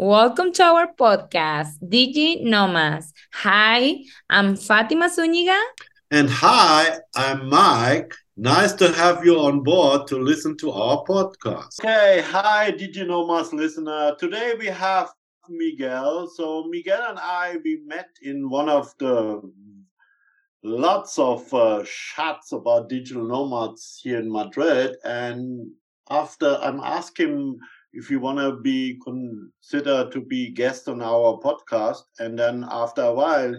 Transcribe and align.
Welcome 0.00 0.52
to 0.52 0.62
our 0.62 0.88
podcast, 0.92 1.78
Diginomas. 1.82 3.12
Hi, 3.32 3.96
I'm 4.28 4.54
Fatima 4.54 5.08
Zuniga. 5.08 5.58
And 6.10 6.28
hi, 6.28 6.98
I'm 7.14 7.48
Mike. 7.48 8.14
Nice 8.36 8.74
to 8.74 8.92
have 8.92 9.24
you 9.24 9.38
on 9.38 9.62
board 9.62 10.06
to 10.08 10.18
listen 10.18 10.54
to 10.58 10.70
our 10.70 11.02
podcast. 11.04 11.80
Okay, 11.80 12.22
hi, 12.26 12.72
Diginomas 12.72 13.54
listener. 13.54 14.14
Today 14.18 14.52
we 14.58 14.66
have 14.66 15.08
Miguel. 15.48 16.28
So 16.28 16.64
Miguel 16.68 17.02
and 17.08 17.18
I 17.18 17.56
we 17.64 17.80
met 17.86 18.10
in 18.20 18.50
one 18.50 18.68
of 18.68 18.92
the 18.98 19.40
lots 20.62 21.18
of 21.18 21.52
uh, 21.54 21.82
chats 21.86 22.52
about 22.52 22.90
digital 22.90 23.26
nomads 23.26 23.98
here 24.02 24.18
in 24.18 24.30
Madrid, 24.30 24.96
and 25.04 25.70
after 26.10 26.58
I'm 26.60 26.80
asking 26.80 27.58
if 27.96 28.10
you 28.10 28.20
want 28.20 28.38
to 28.38 28.52
be 28.60 29.00
considered 29.02 30.12
to 30.12 30.20
be 30.20 30.50
guest 30.50 30.86
on 30.86 31.00
our 31.00 31.40
podcast, 31.40 32.02
and 32.18 32.38
then 32.38 32.66
after 32.70 33.02
a 33.02 33.12
while, 33.12 33.56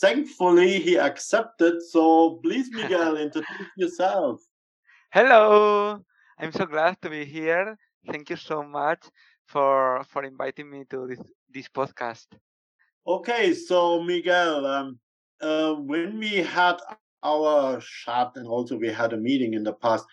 thankfully 0.00 0.80
he 0.80 0.98
accepted. 0.98 1.82
So 1.82 2.40
please, 2.42 2.70
Miguel, 2.72 3.16
introduce 3.26 3.68
yourself. 3.76 4.40
Hello, 5.12 6.00
I'm 6.38 6.52
so 6.52 6.64
glad 6.64 6.96
to 7.02 7.10
be 7.10 7.26
here. 7.26 7.76
Thank 8.10 8.30
you 8.30 8.36
so 8.36 8.62
much 8.62 9.04
for 9.44 10.02
for 10.08 10.24
inviting 10.24 10.70
me 10.70 10.84
to 10.90 11.06
this 11.06 11.20
this 11.52 11.68
podcast. 11.68 12.26
Okay, 13.06 13.52
so 13.52 14.02
Miguel, 14.02 14.66
um, 14.66 14.98
uh, 15.42 15.74
when 15.74 16.18
we 16.18 16.42
had 16.42 16.80
our 17.22 17.80
chat 17.80 18.32
and 18.36 18.48
also 18.48 18.76
we 18.76 18.88
had 18.88 19.12
a 19.12 19.16
meeting 19.16 19.52
in 19.54 19.62
the 19.62 19.74
past, 19.74 20.06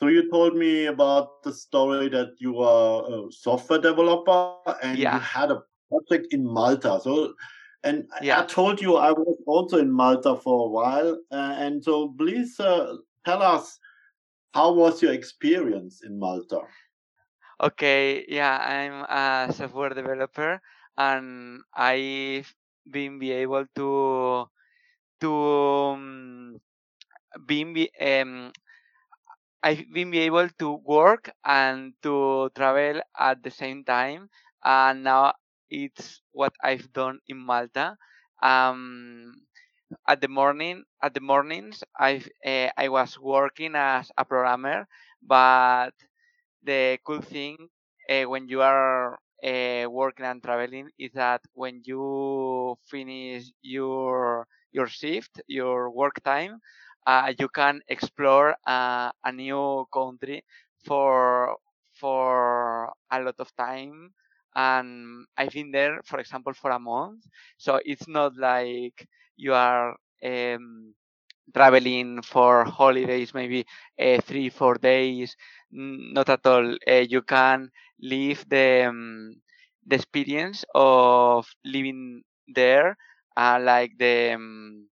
so 0.00 0.06
you 0.08 0.30
told 0.30 0.56
me 0.56 0.86
about 0.86 1.42
the 1.42 1.52
story 1.52 2.08
that 2.08 2.34
you 2.40 2.58
are 2.60 3.04
a 3.16 3.32
software 3.32 3.80
developer 3.80 4.44
and 4.82 4.82
Yeah. 4.98 5.14
you 5.14 5.20
had 5.20 5.50
a 5.50 5.62
project 5.90 6.06
in 6.08 6.44
Malta. 6.44 7.00
So, 7.02 7.34
and 7.82 8.08
I- 8.12 8.40
I 8.40 8.44
told 8.46 8.80
you 8.80 8.96
I 8.96 9.12
was 9.12 9.36
also 9.46 9.78
in 9.78 9.90
Malta 9.90 10.36
for 10.36 10.66
a 10.66 10.70
while, 10.70 11.12
uh, 11.30 11.54
and 11.64 11.82
so 11.84 12.14
please 12.18 12.58
uh, 12.60 12.96
tell 13.24 13.42
us 13.42 13.78
how 14.54 14.72
was 14.74 15.02
your 15.02 15.12
experience 15.12 16.02
in 16.02 16.18
Malta? 16.18 16.60
Okay, 17.60 18.24
yeah, 18.28 18.58
I'm 18.58 19.04
a 19.08 19.52
software 19.52 19.90
developer 19.90 20.60
and 20.96 21.60
I've 21.74 22.54
been 22.88 23.18
be 23.18 23.32
able 23.32 23.66
to 23.76 24.48
to 25.20 25.30
um, 25.32 26.60
be, 27.46 27.90
um 28.00 28.52
I've 29.62 29.84
been 29.92 30.10
be 30.10 30.20
able 30.20 30.48
to 30.60 30.68
work 30.84 31.30
and 31.44 31.92
to 32.02 32.50
travel 32.56 33.00
at 33.18 33.42
the 33.42 33.50
same 33.50 33.84
time 33.84 34.30
and 34.64 35.04
now 35.04 35.34
it's 35.70 36.22
what 36.32 36.54
I've 36.62 36.92
done 36.92 37.20
in 37.28 37.38
Malta. 37.38 37.96
Um 38.42 39.34
at 40.08 40.20
the 40.20 40.28
morning 40.28 40.84
at 41.02 41.14
the 41.14 41.20
mornings 41.20 41.84
I've 41.98 42.28
uh, 42.46 42.70
I 42.76 42.88
was 42.88 43.18
working 43.18 43.74
as 43.76 44.10
a 44.18 44.24
programmer 44.24 44.86
but 45.22 45.92
the 46.62 46.98
cool 47.04 47.20
thing 47.20 47.56
uh, 48.10 48.24
when 48.24 48.48
you 48.48 48.62
are 48.62 49.18
uh, 49.44 49.86
working 49.90 50.26
and 50.26 50.42
traveling 50.42 50.88
is 50.98 51.12
that 51.14 51.40
when 51.54 51.82
you 51.84 52.76
finish 52.90 53.44
your 53.62 54.46
your 54.72 54.86
shift, 54.86 55.40
your 55.46 55.90
work 55.90 56.22
time, 56.24 56.60
uh, 57.08 57.32
you 57.40 57.48
can 57.48 57.80
explore 57.88 58.56
uh, 58.68 59.10
a 59.24 59.32
new 59.32 59.86
country 59.92 60.44
for 60.84 61.56
for 61.94 62.92
a 63.10 63.20
lot 63.22 63.36
of 63.40 63.50
time. 63.56 64.12
And 64.56 65.26
I've 65.38 65.52
been 65.52 65.72
there, 65.72 66.02
for 66.04 66.20
example, 66.20 66.54
for 66.54 66.72
a 66.72 66.80
month. 66.80 67.24
So 67.58 67.80
it's 67.84 68.08
not 68.08 68.36
like 68.36 69.08
you 69.36 69.54
are 69.54 69.96
um, 70.24 70.94
traveling 71.54 72.22
for 72.22 72.64
holidays, 72.64 73.34
maybe 73.34 73.66
uh, 74.00 74.20
three, 74.22 74.48
four 74.50 74.74
days. 74.76 75.36
Not 75.72 76.28
at 76.30 76.46
all. 76.46 76.76
Uh, 76.88 77.04
you 77.08 77.22
can 77.22 77.70
live 78.00 78.44
the 78.48 78.86
um, 78.88 79.36
the 79.86 79.96
experience 79.96 80.64
of 80.74 81.46
living 81.64 82.22
there, 82.48 82.96
uh, 83.36 83.58
like 83.62 83.92
the 83.98 84.32
um, 84.34 84.88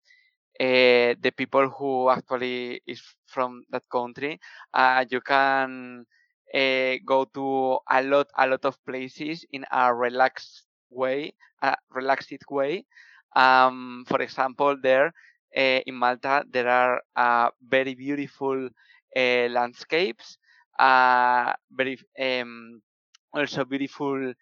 uh, 0.59 1.15
the 1.19 1.31
people 1.35 1.69
who 1.69 2.09
actually 2.09 2.81
is 2.87 3.01
from 3.27 3.63
that 3.69 3.83
country. 3.91 4.39
Uh, 4.73 5.05
you 5.09 5.21
can 5.21 6.05
uh, 6.53 6.93
go 7.05 7.25
to 7.33 7.79
a 7.89 8.01
lot 8.03 8.27
a 8.37 8.47
lot 8.47 8.65
of 8.65 8.77
places 8.85 9.45
in 9.51 9.65
a 9.71 9.93
relaxed 9.93 10.63
way, 10.89 11.33
a 11.61 11.75
relaxed 11.91 12.33
way. 12.49 12.85
Um, 13.35 14.05
for 14.07 14.21
example, 14.21 14.75
there 14.81 15.07
uh, 15.55 15.79
in 15.85 15.95
Malta 15.95 16.43
there 16.49 16.69
are 16.69 17.01
uh, 17.15 17.49
very 17.61 17.93
beautiful 17.95 18.69
landscapes, 19.15 20.37
uh, 20.79 21.53
very 21.71 21.97
um, 22.19 22.81
also 23.33 23.63
beautiful 23.65 24.33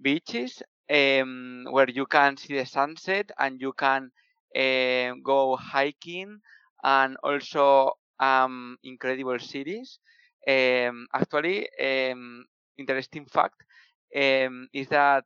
beaches 0.00 0.62
um, 0.90 1.64
where 1.70 1.88
you 1.90 2.06
can 2.06 2.36
see 2.36 2.56
the 2.56 2.64
sunset 2.66 3.30
and 3.38 3.60
you 3.60 3.72
can 3.72 4.10
um, 4.56 5.22
go 5.22 5.56
hiking 5.56 6.40
and 6.84 7.16
also 7.22 7.92
um, 8.20 8.76
incredible 8.84 9.38
cities. 9.38 9.98
Um, 10.46 11.06
actually, 11.14 11.68
um, 11.80 12.44
interesting 12.78 13.26
fact 13.26 13.62
um, 14.16 14.68
is 14.72 14.88
that 14.88 15.24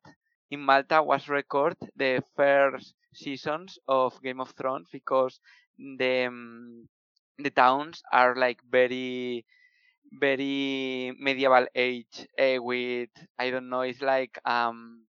in 0.51 0.61
Malta 0.61 1.03
was 1.03 1.29
record 1.29 1.77
the 1.97 2.23
first 2.37 2.95
seasons 3.15 3.79
of 3.89 4.21
Game 4.23 4.41
of 4.41 4.51
Thrones 4.51 4.89
because 4.93 5.41
the 5.79 6.27
um, 6.27 6.89
the 7.39 7.51
towns 7.51 8.03
are 8.13 8.35
like 8.37 8.61
very 8.71 9.45
very 10.13 11.13
medieval 11.19 11.67
age 11.75 12.27
uh, 12.39 12.57
with 12.63 13.11
I 13.39 13.51
don't 13.51 13.69
know 13.69 13.83
it's 13.83 14.03
like 14.03 14.39
um 14.45 15.03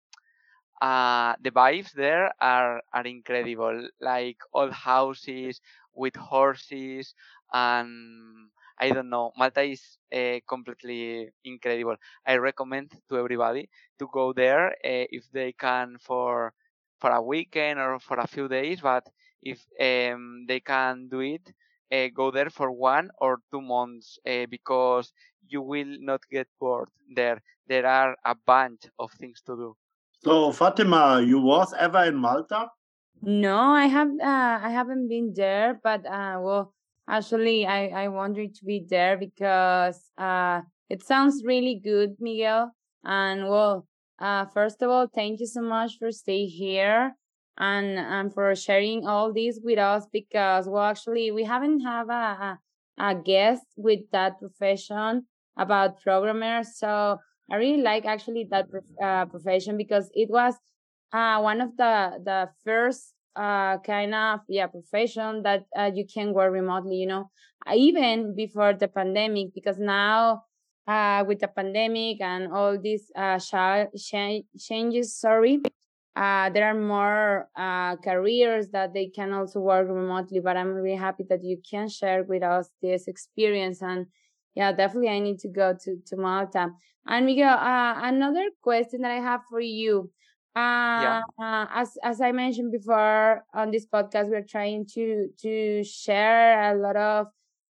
uh 0.81 1.33
the 1.41 1.51
vibes 1.51 1.91
there 1.93 2.31
are 2.41 2.81
are 2.93 3.05
incredible 3.05 3.87
like 4.01 4.37
old 4.53 4.71
houses 4.71 5.61
with 5.93 6.15
horses 6.15 7.13
and 7.53 8.49
i 8.79 8.89
don't 8.89 9.09
know 9.09 9.31
malta 9.37 9.61
is 9.61 9.97
uh, 10.13 10.39
completely 10.47 11.29
incredible. 11.43 11.95
I 12.25 12.37
recommend 12.37 12.91
to 13.09 13.17
everybody 13.17 13.69
to 13.99 14.07
go 14.11 14.33
there 14.33 14.69
uh, 14.71 15.05
if 15.17 15.29
they 15.31 15.51
can 15.53 15.97
for 15.99 16.53
for 16.99 17.11
a 17.11 17.21
weekend 17.21 17.79
or 17.79 17.99
for 17.99 18.19
a 18.19 18.27
few 18.27 18.47
days 18.47 18.81
but 18.81 19.07
if 19.41 19.59
um, 19.79 20.45
they 20.47 20.59
can 20.59 21.07
do 21.09 21.19
it 21.21 21.51
uh, 21.91 22.07
go 22.13 22.31
there 22.31 22.49
for 22.49 22.71
one 22.71 23.09
or 23.19 23.39
two 23.51 23.61
months 23.61 24.17
because 24.49 25.13
you 25.47 25.61
will 25.61 25.97
not 25.99 26.21
get 26.31 26.47
bored 26.59 26.89
there. 27.15 27.41
There 27.67 27.85
are 27.85 28.15
a 28.25 28.35
bunch 28.35 28.83
of 28.99 29.11
things 29.13 29.41
to 29.47 29.55
do 29.55 29.75
So 30.23 30.51
Fatima, 30.51 31.21
you 31.21 31.39
was 31.39 31.73
ever 31.77 32.03
in 32.05 32.15
Malta? 32.15 32.67
No, 33.21 33.57
I 33.57 33.85
have 33.87 34.09
uh, 34.09 34.59
I 34.63 34.69
haven't 34.69 35.07
been 35.07 35.33
there, 35.35 35.79
but 35.83 36.05
uh, 36.05 36.39
well, 36.41 36.73
actually, 37.07 37.65
I 37.65 37.87
I 37.87 38.07
wanted 38.09 38.55
to 38.55 38.65
be 38.65 38.85
there 38.87 39.17
because 39.17 39.99
uh, 40.17 40.61
it 40.89 41.03
sounds 41.03 41.43
really 41.43 41.79
good, 41.83 42.15
Miguel. 42.19 42.71
And 43.03 43.47
well, 43.47 43.87
uh, 44.19 44.45
first 44.45 44.81
of 44.81 44.89
all, 44.89 45.07
thank 45.07 45.39
you 45.39 45.47
so 45.47 45.61
much 45.61 45.97
for 45.97 46.11
staying 46.11 46.49
here 46.49 47.13
and 47.57 47.97
and 47.97 48.33
for 48.33 48.53
sharing 48.55 49.07
all 49.07 49.33
this 49.33 49.59
with 49.63 49.79
us 49.79 50.05
because 50.11 50.67
well, 50.67 50.83
actually, 50.83 51.31
we 51.31 51.43
haven't 51.43 51.81
have 51.81 52.09
a 52.09 52.13
a, 52.47 52.59
a 52.99 53.15
guest 53.15 53.65
with 53.77 54.01
that 54.11 54.39
profession 54.39 55.25
about 55.57 56.01
programmers, 56.01 56.77
so 56.77 57.17
I 57.51 57.55
really 57.55 57.81
like 57.81 58.05
actually 58.05 58.47
that 58.51 58.67
uh, 59.01 59.25
profession 59.25 59.77
because 59.77 60.09
it 60.13 60.29
was 60.29 60.55
uh, 61.13 61.39
one 61.39 61.61
of 61.61 61.75
the 61.77 62.19
the 62.23 62.49
first 62.63 63.13
uh, 63.35 63.77
kind 63.79 64.13
of 64.13 64.41
yeah 64.49 64.67
profession 64.67 65.43
that 65.43 65.65
uh, 65.77 65.91
you 65.93 66.05
can 66.05 66.33
work 66.33 66.51
remotely. 66.51 66.95
You 66.97 67.07
know, 67.07 67.29
uh, 67.65 67.73
even 67.75 68.35
before 68.35 68.73
the 68.73 68.87
pandemic, 68.89 69.53
because 69.53 69.79
now 69.79 70.43
uh, 70.87 71.23
with 71.27 71.39
the 71.39 71.47
pandemic 71.47 72.19
and 72.21 72.51
all 72.51 72.77
these 72.79 73.11
uh, 73.15 73.39
cha- 73.39 73.87
changes, 74.59 75.15
sorry, 75.15 75.61
uh, 76.15 76.49
there 76.49 76.65
are 76.65 76.73
more 76.79 77.47
uh, 77.55 77.95
careers 77.97 78.69
that 78.69 78.93
they 78.93 79.07
can 79.07 79.31
also 79.33 79.59
work 79.59 79.87
remotely. 79.87 80.39
But 80.39 80.57
I'm 80.57 80.69
really 80.73 80.97
happy 80.97 81.23
that 81.29 81.43
you 81.43 81.61
can 81.69 81.87
share 81.89 82.23
with 82.23 82.43
us 82.43 82.69
this 82.81 83.07
experience 83.07 83.81
and. 83.81 84.07
Yeah, 84.57 84.71
definitely. 84.71 85.09
I 85.09 85.19
need 85.19 85.39
to 85.39 85.49
go 85.49 85.75
to, 85.83 85.97
to 86.07 86.17
Malta. 86.17 86.69
And 87.05 87.25
Miguel, 87.27 87.57
uh, 87.57 87.93
another 88.01 88.49
question 88.63 89.01
that 89.01 89.11
I 89.11 89.21
have 89.21 89.41
for 89.49 89.59
you. 89.61 90.11
yeah 90.95 91.19
Uh, 91.39 91.43
uh, 91.43 91.65
as 91.71 91.97
as 92.03 92.19
I 92.21 92.31
mentioned 92.31 92.71
before 92.71 93.45
on 93.53 93.69
this 93.69 93.85
podcast, 93.85 94.29
we're 94.31 94.41
trying 94.41 94.87
to 94.95 95.29
to 95.43 95.83
share 95.83 96.73
a 96.73 96.75
lot 96.75 96.97
of 96.97 97.27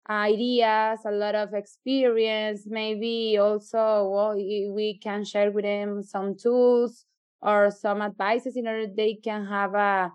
ideas, 0.09 0.99
a 1.05 1.11
lot 1.11 1.35
of 1.35 1.53
experience. 1.55 2.67
Maybe 2.67 3.37
also, 3.39 4.09
well, 4.13 4.35
we 4.35 4.99
can 5.01 5.25
share 5.25 5.51
with 5.51 5.65
them 5.65 6.03
some 6.03 6.37
tools 6.37 7.05
or 7.41 7.71
some 7.71 8.01
advices 8.03 8.55
in 8.55 8.67
order 8.67 8.85
they 8.87 9.15
can 9.15 9.47
have 9.47 9.73
a 9.73 10.13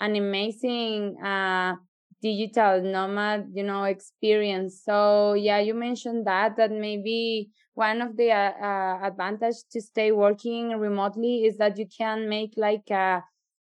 an 0.00 0.16
amazing 0.16 1.20
uh, 1.22 1.76
digital 2.20 2.80
nomad 2.82 3.48
you 3.54 3.62
know 3.62 3.84
experience 3.84 4.82
so 4.84 5.34
yeah 5.34 5.58
you 5.58 5.74
mentioned 5.74 6.26
that 6.26 6.56
that 6.56 6.70
maybe 6.70 7.50
one 7.74 8.00
of 8.02 8.16
the 8.16 8.30
uh, 8.32 8.52
uh, 8.60 8.98
advantage 9.06 9.56
to 9.70 9.80
stay 9.80 10.10
working 10.12 10.70
remotely 10.78 11.44
is 11.44 11.56
that 11.58 11.78
you 11.78 11.86
can 11.86 12.28
make 12.28 12.54
like 12.56 12.90
a 12.90 13.22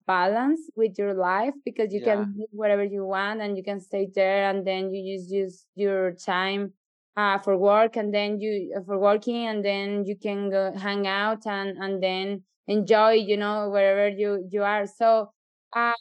balance 0.07 0.61
with 0.75 0.97
your 0.97 1.13
life 1.13 1.53
because 1.63 1.93
you 1.93 2.01
Yeah. 2.01 2.01
can 2.01 2.25
do 2.35 2.45
whatever 2.51 2.83
you 2.83 3.05
want 3.05 3.41
and 3.41 3.55
you 3.57 3.63
can 3.63 3.79
stay 3.79 4.09
there 4.15 4.49
and 4.49 4.65
then 4.65 4.91
you 4.93 5.17
just 5.17 5.31
use 5.31 5.65
your 5.75 6.11
time 6.13 6.73
uh, 7.15 7.37
for 7.37 7.55
work 7.57 7.95
and 7.95 8.13
then 8.13 8.39
you 8.39 8.73
uh, 8.77 8.81
for 8.85 8.97
working 8.97 9.45
and 9.47 9.63
then 9.63 10.03
you 10.05 10.15
can 10.15 10.49
go 10.49 10.71
hang 10.75 11.05
out 11.07 11.45
and 11.45 11.77
and 11.77 12.01
then 12.01 12.41
enjoy 12.67 13.11
you 13.11 13.37
know 13.37 13.69
wherever 13.69 14.07
you 14.09 14.47
you 14.51 14.63
are 14.63 14.85
so 14.87 15.31
uh 15.75 15.93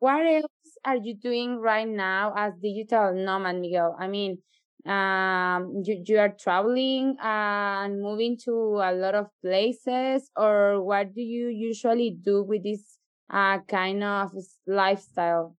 what 0.00 0.26
else 0.26 0.51
are 0.84 0.96
you 0.96 1.14
doing 1.14 1.58
right 1.58 1.88
now 1.88 2.32
as 2.36 2.54
digital 2.60 3.12
nomad 3.14 3.60
miguel? 3.60 3.96
I 3.98 4.08
mean 4.08 4.38
um 4.86 5.82
you, 5.84 6.02
you 6.06 6.18
are 6.18 6.30
traveling 6.30 7.16
and 7.20 8.00
moving 8.02 8.36
to 8.36 8.52
a 8.82 8.92
lot 8.92 9.14
of 9.14 9.28
places 9.42 10.30
or 10.36 10.82
what 10.82 11.14
do 11.14 11.22
you 11.22 11.48
usually 11.48 12.10
do 12.10 12.42
with 12.42 12.64
this 12.64 12.98
uh 13.30 13.58
kind 13.68 14.02
of 14.02 14.32
lifestyle? 14.66 15.56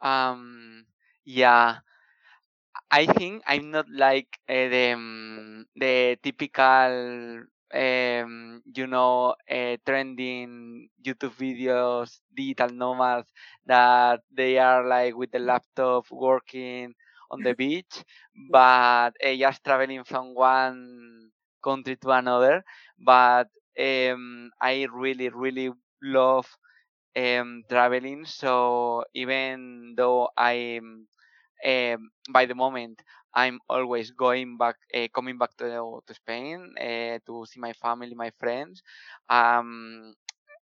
Um, 0.00 0.86
yeah, 1.24 1.80
I 2.90 3.06
think 3.06 3.42
I'm 3.46 3.70
not 3.70 3.88
like 3.90 4.38
uh, 4.48 4.68
the 4.68 4.92
um, 4.94 5.66
the 5.76 6.16
typical 6.22 7.44
um, 7.74 8.62
you 8.74 8.86
know 8.86 9.34
uh, 9.50 9.76
trending 9.86 10.88
YouTube 11.04 11.34
videos 11.36 12.20
digital 12.34 12.70
nomads 12.70 13.28
that 13.66 14.20
they 14.30 14.58
are 14.58 14.86
like 14.86 15.14
with 15.16 15.30
the 15.32 15.38
laptop 15.38 16.06
working 16.10 16.94
on 17.30 17.42
the 17.42 17.54
beach, 17.54 18.04
but 18.50 19.12
uh, 19.24 19.34
just 19.36 19.64
traveling 19.64 20.04
from 20.04 20.34
one 20.34 21.30
country 21.62 21.96
to 21.96 22.10
another. 22.10 22.64
But 22.98 23.48
um, 23.78 24.50
I 24.60 24.86
really 24.92 25.28
really 25.30 25.70
love 26.02 26.46
um, 27.16 27.62
traveling. 27.68 28.24
So 28.26 29.04
even 29.14 29.94
though 29.96 30.28
I'm 30.36 31.06
um, 31.66 32.10
by 32.30 32.46
the 32.46 32.54
moment 32.54 33.02
I'm 33.34 33.60
always 33.68 34.10
going 34.10 34.56
back, 34.58 34.76
uh, 34.94 35.08
coming 35.14 35.38
back 35.38 35.56
to 35.58 36.00
to 36.06 36.14
Spain 36.14 36.74
uh, 36.78 37.18
to 37.26 37.44
see 37.46 37.60
my 37.60 37.72
family, 37.74 38.14
my 38.14 38.30
friends. 38.40 38.82
Um, 39.28 40.14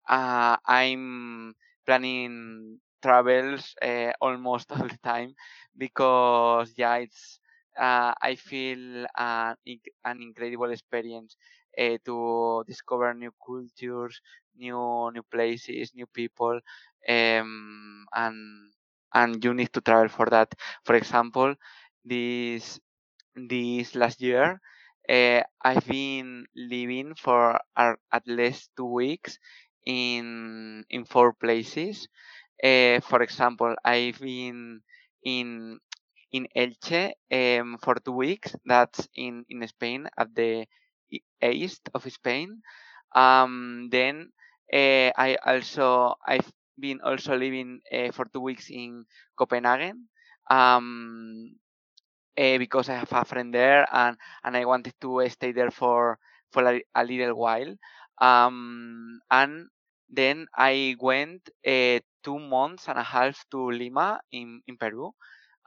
uh, 0.08 0.56
I'm 0.66 1.54
planning 1.86 2.78
travels 3.02 3.74
uh, 3.82 4.12
almost 4.20 4.70
all 4.74 4.86
the 4.88 4.98
time 5.02 5.34
because 5.76 6.72
yeah, 6.76 6.96
it's 6.96 7.40
uh, 7.78 8.12
I 8.20 8.34
feel 8.36 9.06
uh, 9.16 9.54
an 10.04 10.22
incredible 10.22 10.70
experience 10.70 11.36
to 12.04 12.64
discover 12.66 13.14
new 13.14 13.32
cultures, 13.44 14.20
new 14.56 15.10
new 15.14 15.22
places, 15.30 15.92
new 15.94 16.06
people, 16.06 16.60
um, 17.08 18.04
and 18.14 18.72
and 19.14 19.42
you 19.44 19.54
need 19.54 19.72
to 19.72 19.80
travel 19.80 20.08
for 20.08 20.26
that. 20.26 20.52
For 20.84 20.94
example, 20.94 21.54
this 22.08 22.80
this 23.36 23.94
last 23.94 24.20
year, 24.20 24.60
uh, 25.08 25.42
I've 25.62 25.86
been 25.86 26.46
living 26.56 27.14
for 27.14 27.60
uh, 27.76 27.94
at 28.12 28.26
least 28.26 28.70
two 28.76 28.86
weeks 28.90 29.38
in 29.86 30.84
in 30.90 31.04
four 31.04 31.32
places. 31.34 32.08
Uh, 32.62 33.00
for 33.00 33.22
example, 33.22 33.74
I've 33.84 34.20
been 34.20 34.80
in 35.24 35.78
in 36.32 36.48
Elche 36.56 37.12
um, 37.32 37.78
for 37.82 37.96
two 37.96 38.12
weeks. 38.16 38.54
That's 38.66 39.08
in 39.16 39.44
in 39.48 39.66
Spain 39.68 40.08
at 40.18 40.34
the 40.34 40.66
east 41.42 41.88
of 41.94 42.04
Spain. 42.12 42.62
Um, 43.14 43.88
then 43.90 44.32
uh, 44.72 45.10
I 45.16 45.36
also 45.44 46.14
I've 46.26 46.50
been 46.78 47.00
also 47.02 47.36
living 47.36 47.80
for 48.12 48.26
two 48.32 48.40
weeks 48.40 48.70
in 48.70 49.04
Copenhagen. 49.36 50.08
Um, 50.50 51.56
uh, 52.38 52.58
because 52.58 52.88
I 52.88 52.94
have 52.94 53.12
a 53.12 53.24
friend 53.24 53.52
there 53.54 53.86
and, 53.92 54.16
and 54.44 54.56
I 54.56 54.64
wanted 54.64 54.94
to 55.02 55.28
stay 55.30 55.52
there 55.52 55.70
for 55.70 56.18
for 56.52 56.64
a, 56.64 56.82
a 56.94 57.04
little 57.04 57.36
while. 57.36 57.74
Um, 58.20 59.20
and 59.30 59.68
then 60.10 60.46
I 60.56 60.96
went 61.00 61.50
uh, 61.66 62.00
two 62.24 62.38
months 62.38 62.88
and 62.88 62.98
a 62.98 63.02
half 63.02 63.44
to 63.52 63.70
Lima 63.70 64.20
in, 64.32 64.62
in 64.66 64.76
Peru. 64.78 65.12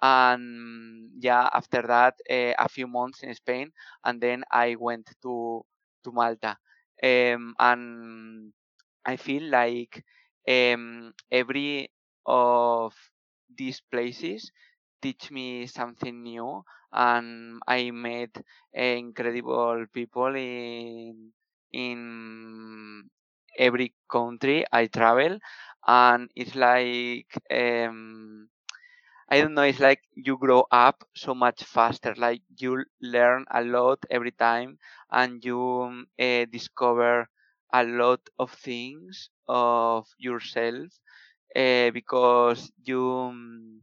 And 0.02 1.12
yeah, 1.22 1.50
after 1.54 1.82
that, 1.84 2.16
uh, 2.30 2.54
a 2.60 2.70
few 2.70 2.88
months 2.88 3.24
in 3.24 3.34
Spain, 3.36 3.72
and 4.04 4.20
then 4.22 4.44
I 4.52 4.76
went 4.80 5.10
to 5.24 5.64
to 6.04 6.12
Malta. 6.12 6.58
Um, 7.04 7.56
and 7.60 8.54
I 9.06 9.18
feel 9.18 9.44
like 9.44 10.04
um, 10.48 11.14
every 11.32 11.92
of 12.26 12.96
these 13.58 13.82
places 13.92 14.52
teach 15.02 15.32
me 15.32 15.68
something 15.68 16.24
new 16.24 16.64
and 16.92 17.62
I 17.68 17.92
met 17.92 18.38
uh, 18.78 18.82
incredible 18.82 19.86
people 19.94 20.36
in 20.36 21.32
in 21.72 23.10
every 23.58 23.94
country 24.10 24.66
I 24.72 24.88
travel 24.88 25.40
and 25.88 26.30
it's 26.36 26.56
like 26.56 27.32
um, 27.52 28.50
I 29.30 29.42
don't 29.42 29.56
know, 29.56 29.64
it's 29.64 29.80
like 29.80 30.02
you 30.14 30.38
grow 30.38 30.66
up 30.72 31.04
so 31.16 31.34
much 31.34 31.64
faster. 31.64 32.14
Like 32.16 32.42
you 32.58 32.86
learn 33.02 33.46
a 33.52 33.64
lot 33.64 34.00
every 34.12 34.32
time 34.32 34.78
and 35.12 35.44
you 35.44 36.06
uh, 36.20 36.46
discover 36.52 37.28
a 37.74 37.84
lot 37.84 38.22
of 38.40 38.52
things 38.52 39.30
of 39.48 40.08
yourself 40.18 40.88
uh, 41.56 41.92
because 41.92 42.72
you 42.84 43.00
mm, 43.02 43.80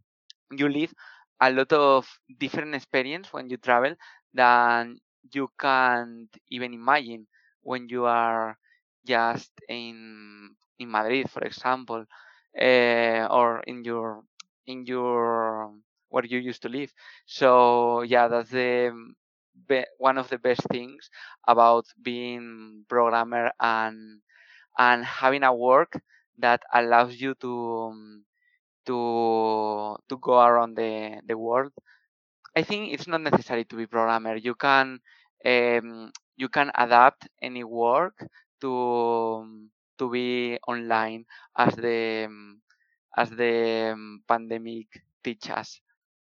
you 0.50 0.69
live 0.69 0.93
a 1.41 1.50
lot 1.50 1.73
of 1.73 2.06
different 2.39 2.75
experience 2.75 3.33
when 3.33 3.49
you 3.50 3.56
travel 3.56 3.95
than 4.35 4.99
you 5.33 5.50
can't 5.61 6.29
even 6.51 6.75
imagine 6.75 7.27
when 7.63 7.89
you 7.89 8.05
are 8.06 8.56
just 9.06 9.51
in 9.69 10.55
in 10.79 10.91
Madrid, 10.91 11.31
for 11.31 11.43
example, 11.43 12.05
uh, 12.61 13.27
or 13.31 13.61
in 13.67 13.84
your 13.84 14.22
in 14.67 14.87
your 14.87 15.72
where 16.11 16.25
you 16.25 16.39
used 16.39 16.63
to 16.63 16.69
live. 16.69 16.93
So 17.27 18.03
yeah, 18.03 18.29
that's 18.29 18.51
the 18.51 18.93
one 19.99 20.19
of 20.19 20.29
the 20.29 20.39
best 20.39 20.63
things 20.70 21.11
about 21.46 21.84
being 22.03 22.84
programmer 22.89 23.53
and 23.61 24.20
and 24.79 25.05
having 25.05 25.44
a 25.44 25.55
work 25.55 26.01
that 26.39 26.63
allows 26.75 27.20
you 27.20 27.34
to 27.37 28.22
to 28.89 29.97
to 30.09 30.17
go 30.19 30.41
around 30.41 30.77
the 30.77 31.21
the 31.27 31.37
world. 31.39 31.73
I 32.57 32.63
think 32.63 32.93
it's 32.93 33.07
not 33.09 33.23
necessary 33.23 33.65
to 33.67 33.77
be 33.77 33.87
programmer. 33.87 34.37
You 34.37 34.55
can 34.55 35.01
um, 35.45 36.13
you 36.37 36.49
can 36.49 36.71
adapt 36.75 37.29
any 37.43 37.65
work 37.65 38.17
to 38.63 39.71
to 39.99 40.05
be 40.11 40.59
online 40.69 41.27
as 41.57 41.75
the 41.77 42.29
as 43.17 43.31
the 43.31 43.95
pandemic 44.29 44.89
teaches. 45.25 45.81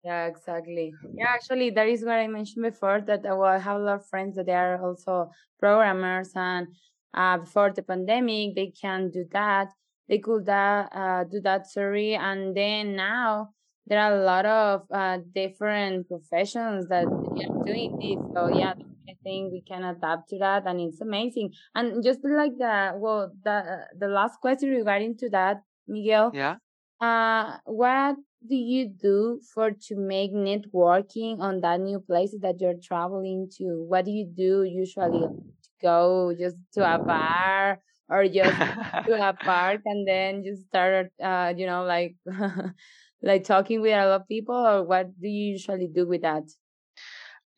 Yeah, 0.03 0.25
exactly. 0.25 0.93
Yeah, 1.13 1.27
actually, 1.29 1.69
that 1.71 1.87
is 1.87 2.03
what 2.03 2.15
I 2.17 2.27
mentioned 2.27 2.63
before 2.63 3.01
that 3.01 3.25
I 3.25 3.57
have 3.59 3.79
a 3.79 3.83
lot 3.83 3.95
of 3.99 4.07
friends 4.07 4.35
that 4.35 4.47
they 4.47 4.53
are 4.53 4.81
also 4.83 5.29
programmers, 5.59 6.31
and 6.35 6.67
uh, 7.13 7.37
before 7.37 7.71
the 7.71 7.83
pandemic, 7.83 8.55
they 8.55 8.71
can 8.71 9.11
do 9.11 9.25
that. 9.31 9.69
They 10.07 10.19
could 10.19 10.49
uh, 10.49 10.87
uh, 10.91 11.23
do 11.25 11.39
that, 11.41 11.67
sorry, 11.67 12.15
and 12.15 12.55
then 12.55 12.95
now 12.95 13.51
there 13.87 13.99
are 13.99 14.13
a 14.13 14.23
lot 14.23 14.45
of 14.45 14.83
uh, 14.91 15.17
different 15.33 16.07
professions 16.07 16.87
that 16.89 17.05
are 17.05 17.65
doing 17.65 17.97
this. 17.99 18.19
So 18.33 18.57
yeah, 18.57 18.73
I 19.09 19.15
think 19.23 19.51
we 19.51 19.61
can 19.61 19.83
adapt 19.83 20.29
to 20.29 20.39
that, 20.39 20.63
and 20.65 20.79
it's 20.81 21.01
amazing. 21.01 21.53
And 21.75 22.03
just 22.03 22.19
like 22.23 22.57
the 22.57 22.93
well, 22.95 23.31
the 23.43 23.85
the 23.97 24.07
last 24.07 24.39
question 24.39 24.69
regarding 24.69 25.17
to 25.17 25.29
that, 25.29 25.63
Miguel. 25.87 26.31
Yeah. 26.33 26.55
Uh, 26.99 27.57
what 27.65 28.15
do 28.47 28.55
you 28.55 28.87
do 28.87 29.39
for 29.53 29.71
to 29.71 29.95
make 29.95 30.31
networking 30.33 31.39
on 31.39 31.61
that 31.61 31.79
new 31.79 31.99
places 31.99 32.39
that 32.41 32.59
you're 32.59 32.79
traveling 32.81 33.49
to? 33.57 33.85
What 33.87 34.05
do 34.05 34.11
you 34.11 34.25
do 34.25 34.63
usually? 34.63 35.21
To 35.21 35.69
go 35.81 36.33
just 36.37 36.57
to 36.73 36.81
a 36.81 36.99
bar 36.99 37.79
or 38.11 38.27
just 38.27 38.61
to 39.07 39.13
a 39.15 39.33
park 39.45 39.81
and 39.85 40.07
then 40.07 40.43
just 40.43 40.67
start, 40.67 41.11
uh, 41.23 41.53
you 41.57 41.65
know, 41.67 41.83
like 41.85 42.17
like 43.23 43.45
talking 43.45 43.81
with 43.81 43.93
a 43.93 44.05
lot 44.07 44.21
of 44.21 44.27
people, 44.29 44.55
or 44.55 44.83
what 44.83 45.07
do 45.19 45.27
you 45.29 45.53
usually 45.53 45.87
do 45.87 46.07
with 46.07 46.21
that? 46.23 46.43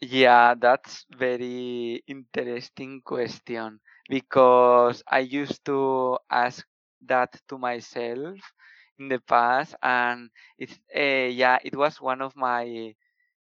Yeah, 0.02 0.56
that's 0.60 1.06
very 1.16 2.04
interesting 2.08 3.02
question. 3.04 3.80
because 4.10 5.04
I 5.08 5.20
used 5.20 5.66
to 5.66 6.18
ask 6.30 6.66
that 7.08 7.32
to 7.50 7.58
myself 7.58 8.38
in 9.00 9.10
the 9.10 9.20
past, 9.20 9.76
and 9.82 10.30
it's 10.60 10.78
uh, 10.96 11.30
yeah, 11.32 11.58
it 11.64 11.76
was 11.76 12.02
one 12.02 12.22
of 12.22 12.36
my 12.36 12.94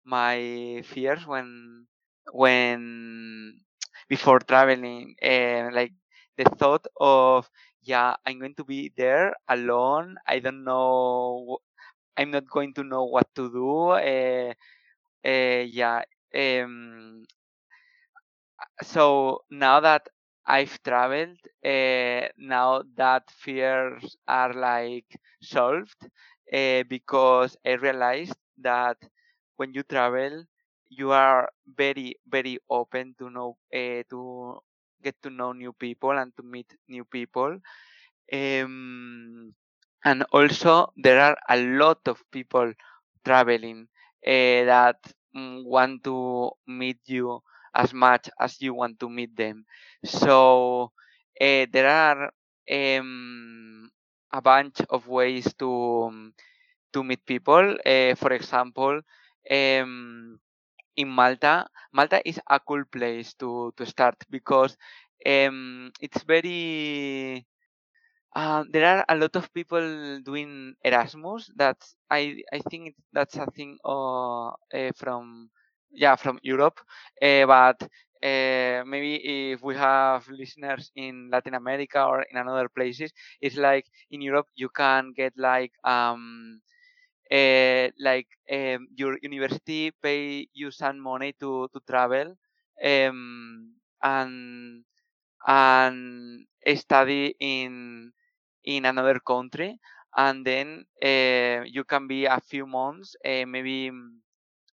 my 0.04 0.82
fears 0.84 1.26
when 1.26 1.86
when 2.32 3.60
before 4.08 4.40
traveling, 4.40 5.16
uh, 5.22 5.70
like 5.72 5.92
the 6.38 6.46
thought 6.58 6.86
of 7.00 7.50
yeah, 7.82 8.16
I'm 8.26 8.40
going 8.40 8.56
to 8.56 8.64
be 8.64 8.92
there 8.96 9.34
alone. 9.48 10.16
I 10.28 10.40
don't 10.40 10.64
know. 10.64 11.58
I'm 12.16 12.30
not 12.32 12.50
going 12.50 12.74
to 12.74 12.84
know 12.84 13.04
what 13.04 13.28
to 13.36 13.50
do. 13.50 13.90
Uh, 13.90 14.54
uh, 15.24 15.64
yeah. 15.68 16.02
Um, 16.34 17.24
so 18.82 19.40
now 19.50 19.80
that 19.80 20.08
I've 20.46 20.82
traveled, 20.82 21.38
uh, 21.64 22.28
now 22.38 22.82
that 22.96 23.30
fears 23.30 24.16
are 24.26 24.52
like 24.52 25.06
solved 25.42 26.08
because 26.50 27.56
I 27.64 27.72
realized 27.72 28.36
that 28.58 28.96
when 29.56 29.74
you 29.74 29.82
travel, 29.82 30.44
you 30.88 31.12
are 31.12 31.50
very 31.66 32.16
very 32.26 32.58
open 32.70 33.14
to 33.18 33.28
know 33.30 33.56
uh, 33.74 34.02
to 34.10 34.58
get 35.02 35.20
to 35.22 35.30
know 35.30 35.52
new 35.52 35.72
people 35.72 36.10
and 36.12 36.34
to 36.36 36.42
meet 36.42 36.72
new 36.88 37.04
people. 37.04 37.58
Um, 38.32 39.54
and 40.04 40.24
also 40.32 40.92
there 40.96 41.20
are 41.20 41.36
a 41.48 41.56
lot 41.62 42.06
of 42.08 42.22
people 42.30 42.72
traveling 43.24 43.88
uh, 44.26 44.64
that 44.72 44.98
want 45.34 46.02
to 46.04 46.50
meet 46.66 46.98
you 47.06 47.40
as 47.74 47.92
much 47.94 48.28
as 48.40 48.60
you 48.60 48.74
want 48.74 48.98
to 49.00 49.08
meet 49.08 49.36
them. 49.36 49.64
So 50.04 50.92
uh, 51.40 51.66
there 51.70 51.88
are 51.88 52.30
um, 52.70 53.90
a 54.32 54.40
bunch 54.42 54.80
of 54.90 55.06
ways 55.06 55.52
to 55.58 56.04
um, 56.08 56.34
to 56.92 57.04
meet 57.04 57.24
people. 57.26 57.76
Uh, 57.86 58.14
for 58.14 58.32
example, 58.32 59.00
um, 59.50 60.40
in 60.98 61.08
Malta, 61.08 61.66
Malta 61.94 62.18
is 62.28 62.40
a 62.50 62.58
cool 62.60 62.84
place 62.90 63.34
to 63.38 63.72
to 63.78 63.86
start 63.86 64.16
because 64.30 64.76
um, 65.26 65.92
it's 66.00 66.22
very 66.24 67.46
uh, 68.36 68.64
there 68.70 68.86
are 68.86 69.04
a 69.08 69.16
lot 69.16 69.34
of 69.36 69.52
people 69.52 70.20
doing 70.24 70.74
Erasmus. 70.84 71.50
That 71.56 71.78
I 72.10 72.42
I 72.52 72.60
think 72.70 72.94
that's 73.12 73.36
a 73.36 73.46
thing 73.46 73.78
uh, 73.84 74.48
uh, 74.74 74.92
from 74.96 75.50
yeah 75.92 76.16
from 76.16 76.38
Europe, 76.42 76.80
uh, 77.22 77.46
but 77.46 77.82
uh, 78.22 78.82
maybe 78.86 79.52
if 79.52 79.62
we 79.62 79.74
have 79.76 80.28
listeners 80.28 80.90
in 80.96 81.30
Latin 81.32 81.54
America 81.54 82.02
or 82.04 82.22
in 82.22 82.36
another 82.36 82.68
places, 82.68 83.12
it's 83.40 83.56
like 83.56 83.86
in 84.10 84.20
Europe 84.22 84.46
you 84.56 84.68
can 84.68 85.12
get 85.16 85.32
like 85.36 85.72
um 85.84 86.60
uh, 87.32 87.88
like 88.00 88.28
um, 88.52 88.88
your 88.96 89.18
university 89.22 89.90
pay 90.02 90.48
you 90.54 90.70
some 90.70 90.98
money 91.00 91.32
to 91.40 91.68
to 91.72 91.80
travel 91.88 92.34
um 92.84 93.72
and 94.02 94.84
and 95.46 96.46
study 96.76 97.34
in 97.40 98.12
in 98.64 98.84
another 98.86 99.18
country 99.20 99.78
and 100.16 100.44
then 100.46 100.84
uh, 101.02 101.62
you 101.66 101.84
can 101.84 102.06
be 102.06 102.24
a 102.26 102.40
few 102.40 102.66
months 102.66 103.16
uh, 103.24 103.44
maybe 103.46 103.90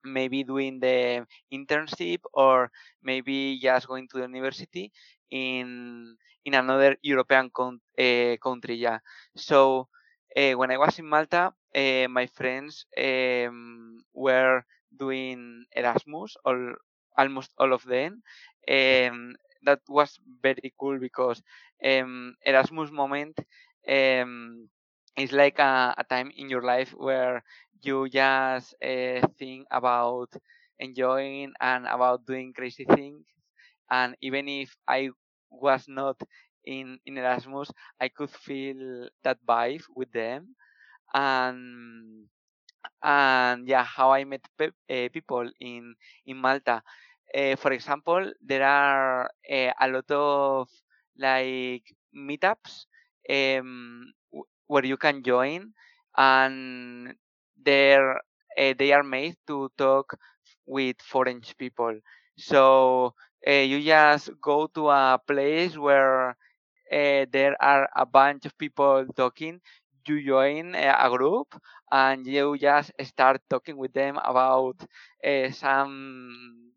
maybe 0.03 0.43
doing 0.43 0.79
the 0.79 1.25
internship 1.53 2.19
or 2.33 2.72
maybe 3.03 3.60
just 3.62 3.88
going 3.88 4.07
to 4.10 4.17
the 4.17 4.24
university 4.27 4.91
in 5.31 6.15
in 6.45 6.53
another 6.53 6.95
European 7.01 7.50
con- 7.50 7.81
uh, 8.00 8.36
country. 8.41 8.75
Yeah. 8.75 9.00
So 9.36 9.88
when 10.36 10.72
I 10.72 10.77
was 10.77 11.00
in 11.00 11.07
Malta, 11.07 11.53
uh, 11.75 12.08
my 12.10 12.27
friends 12.27 12.86
um, 12.98 14.03
were 14.13 14.63
doing 14.98 15.65
Erasmus, 15.75 16.36
all 16.46 16.74
almost 17.18 17.51
all 17.58 17.74
of 17.74 17.84
them. 17.84 18.22
Um, 18.70 19.36
that 19.63 19.80
was 19.89 20.20
very 20.42 20.74
cool 20.80 21.00
because 21.00 21.42
um, 21.86 22.36
Erasmus 22.46 22.92
moment 22.92 23.39
um, 23.88 24.70
is 25.18 25.32
like 25.32 25.60
a, 25.60 25.94
a 25.98 26.03
time 26.03 26.32
in 26.36 26.50
your 26.50 26.63
life 26.63 26.92
where 26.98 27.44
you 27.82 28.10
just 28.10 28.75
uh, 28.84 29.22
think 29.38 29.68
about 29.72 30.30
enjoying 30.80 31.53
and 31.62 31.86
about 31.88 32.25
doing 32.25 32.53
crazy 32.53 32.86
things. 32.86 33.25
And 33.89 34.15
even 34.22 34.48
if 34.48 34.75
I 34.88 35.10
was 35.50 35.86
not 35.88 36.20
in, 36.65 37.00
in 37.06 37.18
Erasmus, 37.18 37.72
I 38.00 38.10
could 38.10 38.30
feel 38.30 39.10
that 39.24 39.38
vibe 39.46 39.84
with 39.96 40.12
them. 40.12 40.56
And 41.13 42.25
and 43.03 43.67
yeah, 43.67 43.84
how 43.84 44.12
I 44.12 44.24
met 44.25 44.41
pe- 44.58 44.75
uh, 44.89 45.10
people 45.13 45.50
in 45.60 45.96
in 46.25 46.38
Malta. 46.38 46.82
Uh, 47.36 47.55
for 47.58 47.72
example, 47.74 48.32
there 48.41 48.63
are 48.65 49.25
uh, 49.50 49.72
a 49.79 49.88
lot 49.89 50.10
of 50.12 50.70
like 51.17 51.84
meetups 52.15 52.86
um, 53.29 54.12
w- 54.32 54.46
where 54.67 54.86
you 54.86 54.98
can 54.98 55.24
join, 55.24 55.74
and 56.17 57.13
they're 57.63 58.17
uh, 58.58 58.74
they 58.77 58.93
are 58.93 59.03
made 59.03 59.36
to 59.48 59.70
talk 59.77 60.15
with 60.65 60.98
foreign 61.01 61.41
people. 61.58 62.00
So 62.38 63.13
you 63.46 63.82
just 63.84 64.29
go 64.41 64.67
to 64.75 64.89
a 64.89 65.20
place 65.27 65.77
where 65.77 66.38
there 66.91 67.55
are 67.62 67.89
a 67.96 68.05
bunch 68.05 68.46
of 68.46 68.58
people 68.58 69.05
talking. 69.15 69.62
You 70.07 70.24
join 70.25 70.75
a, 70.75 70.95
a 71.00 71.10
group 71.10 71.55
and 71.91 72.25
you 72.25 72.57
just 72.57 72.91
start 73.03 73.41
talking 73.50 73.77
with 73.77 73.93
them 73.93 74.17
about 74.24 74.77
uh, 75.25 75.50
some 75.51 76.72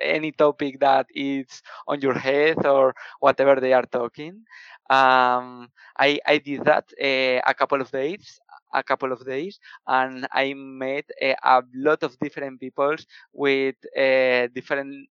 any 0.00 0.32
topic 0.32 0.78
that 0.80 1.06
is 1.14 1.62
on 1.88 2.00
your 2.00 2.14
head 2.14 2.64
or 2.66 2.94
whatever 3.20 3.60
they 3.60 3.72
are 3.72 3.84
talking. 3.86 4.44
Um, 4.90 5.68
I 5.98 6.18
I 6.26 6.38
did 6.38 6.64
that 6.64 6.86
uh, 7.00 7.40
a 7.46 7.54
couple 7.54 7.80
of 7.80 7.90
days, 7.90 8.38
a 8.74 8.82
couple 8.82 9.12
of 9.12 9.24
days, 9.26 9.58
and 9.86 10.26
I 10.32 10.54
met 10.54 11.06
uh, 11.22 11.34
a 11.42 11.62
lot 11.74 12.02
of 12.02 12.18
different 12.18 12.60
people 12.60 12.96
with 13.32 13.76
uh, 13.96 14.48
different 14.54 15.08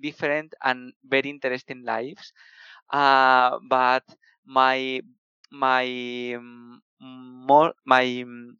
different 0.00 0.54
and 0.62 0.92
very 1.04 1.30
interesting 1.30 1.84
lives. 1.84 2.32
Uh, 2.92 3.58
but 3.68 4.04
my 4.46 5.00
my 5.52 5.84
mm, 5.84 6.78
more 7.00 7.74
my 7.86 8.04
mm, 8.26 8.56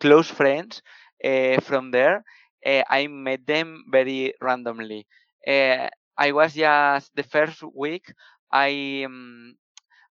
close 0.00 0.28
friends 0.30 0.82
uh, 1.24 1.60
from 1.60 1.90
there. 1.90 2.24
Uh, 2.64 2.82
I 2.90 3.06
met 3.08 3.46
them 3.46 3.84
very 3.90 4.34
randomly. 4.40 5.06
Uh, 5.46 5.88
I 6.18 6.32
was 6.32 6.54
just 6.54 7.14
the 7.16 7.22
first 7.24 7.62
week. 7.74 8.12
I 8.52 9.04
um, 9.06 9.56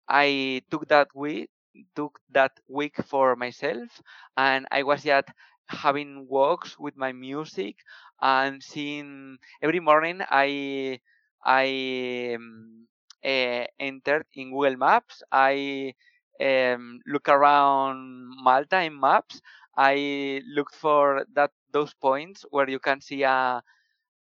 I 0.08 0.62
took 0.70 0.88
that 0.88 1.08
week 1.14 1.50
took 1.94 2.18
that 2.30 2.52
week 2.68 2.96
for 3.06 3.36
myself, 3.36 4.02
and 4.36 4.66
I 4.72 4.82
was 4.82 5.04
just 5.04 5.28
having 5.68 6.26
walks 6.28 6.78
with 6.78 6.96
my 6.96 7.12
music 7.12 7.76
and 8.20 8.62
seeing 8.62 9.38
every 9.62 9.80
morning. 9.80 10.20
I 10.30 11.00
I 11.44 12.34
um, 12.36 12.86
entered 13.24 14.26
in 14.34 14.50
Google 14.50 14.76
Maps. 14.76 15.22
I 15.32 15.94
um, 16.40 17.00
look 17.06 17.28
around 17.28 18.30
Malta 18.42 18.82
in 18.82 18.98
maps. 18.98 19.40
I 19.76 20.42
looked 20.46 20.74
for 20.74 21.24
that 21.34 21.50
those 21.72 21.94
points 21.94 22.44
where 22.50 22.68
you 22.68 22.78
can 22.80 23.00
see 23.00 23.22
a 23.22 23.62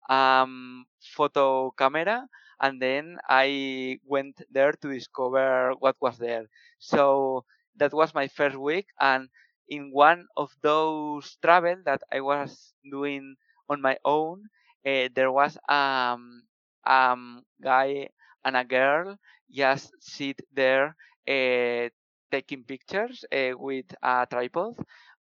um, 0.08 0.84
photo 1.00 1.70
camera 1.72 2.26
and 2.60 2.80
then 2.80 3.18
I 3.28 3.98
went 4.06 4.40
there 4.50 4.72
to 4.72 4.92
discover 4.92 5.72
what 5.78 5.96
was 6.00 6.18
there. 6.18 6.46
So 6.78 7.44
that 7.76 7.92
was 7.92 8.14
my 8.14 8.28
first 8.28 8.56
week 8.56 8.86
and 9.00 9.28
in 9.68 9.90
one 9.92 10.26
of 10.36 10.50
those 10.62 11.36
travel 11.42 11.76
that 11.84 12.02
I 12.12 12.20
was 12.20 12.74
doing 12.90 13.36
on 13.68 13.80
my 13.80 13.98
own, 14.04 14.44
uh, 14.86 15.08
there 15.14 15.30
was 15.32 15.56
um 15.68 16.42
um 16.86 17.42
guy 17.62 18.08
and 18.44 18.56
a 18.56 18.64
girl 18.64 19.16
just 19.50 19.92
sit 20.00 20.40
there 20.52 20.96
uh, 21.28 21.88
taking 22.30 22.64
pictures 22.64 23.24
uh, 23.32 23.52
with 23.56 23.86
a 24.02 24.26
tripod. 24.30 24.74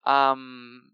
Um, 0.06 0.92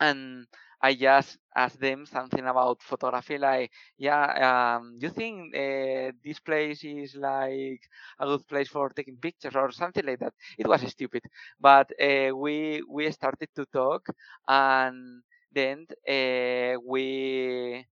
and 0.00 0.46
I 0.82 0.94
just 0.94 1.38
asked 1.56 1.80
them 1.80 2.06
something 2.06 2.46
about 2.46 2.82
photography, 2.82 3.38
like, 3.38 3.72
yeah, 3.98 4.76
um, 4.78 4.96
you 5.00 5.10
think 5.10 5.54
uh, 5.54 6.12
this 6.24 6.38
place 6.40 6.84
is 6.84 7.16
like 7.16 7.80
a 8.20 8.26
good 8.26 8.46
place 8.46 8.68
for 8.68 8.90
taking 8.90 9.16
pictures 9.16 9.56
or 9.56 9.70
something 9.72 10.04
like 10.06 10.20
that? 10.20 10.34
It 10.58 10.66
was 10.68 10.82
stupid, 10.90 11.22
but 11.60 11.90
uh, 12.00 12.34
we 12.36 12.82
we 12.88 13.10
started 13.10 13.48
to 13.56 13.66
talk, 13.72 14.06
and 14.46 15.22
then 15.52 15.86
uh, 16.08 16.78
we 16.86 17.84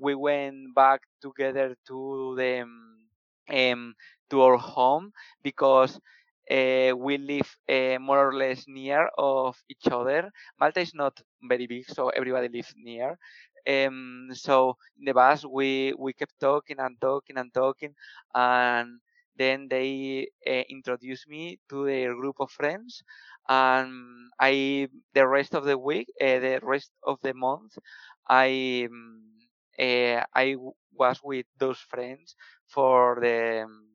we 0.00 0.14
went 0.14 0.74
back 0.74 1.00
together 1.20 1.76
to 1.86 2.34
the 2.36 2.62
um, 3.50 3.94
to 4.30 4.42
our 4.42 4.56
home 4.56 5.12
because 5.42 5.98
uh, 6.50 6.96
we 6.96 7.18
live 7.18 7.48
uh, 7.68 7.98
more 8.00 8.28
or 8.28 8.34
less 8.34 8.64
near 8.68 9.08
of 9.18 9.56
each 9.68 9.86
other. 9.90 10.30
Malta 10.60 10.80
is 10.80 10.94
not 10.94 11.18
very 11.42 11.66
big, 11.66 11.88
so 11.88 12.08
everybody 12.10 12.48
lives 12.48 12.74
near. 12.76 13.18
Um, 13.68 14.28
so 14.32 14.76
in 14.98 15.04
the 15.04 15.12
bus, 15.12 15.44
we 15.44 15.92
we 15.98 16.12
kept 16.14 16.38
talking 16.40 16.78
and 16.78 16.96
talking 17.00 17.36
and 17.36 17.52
talking, 17.52 17.94
and 18.34 19.00
then 19.36 19.68
they 19.68 20.28
uh, 20.46 20.64
introduced 20.70 21.28
me 21.28 21.58
to 21.68 21.84
their 21.84 22.14
group 22.14 22.36
of 22.40 22.50
friends, 22.50 23.02
and 23.48 24.30
I 24.40 24.88
the 25.14 25.26
rest 25.26 25.54
of 25.54 25.64
the 25.64 25.76
week, 25.78 26.08
the 26.18 26.60
rest 26.62 26.90
of 27.04 27.18
the 27.22 27.34
month, 27.34 27.76
I 28.28 28.88
um, 28.90 29.22
I 29.78 30.56
was 30.94 31.20
with 31.22 31.46
those 31.58 31.78
friends 31.78 32.34
for 32.66 33.18
the 33.20 33.62
um, 33.64 33.86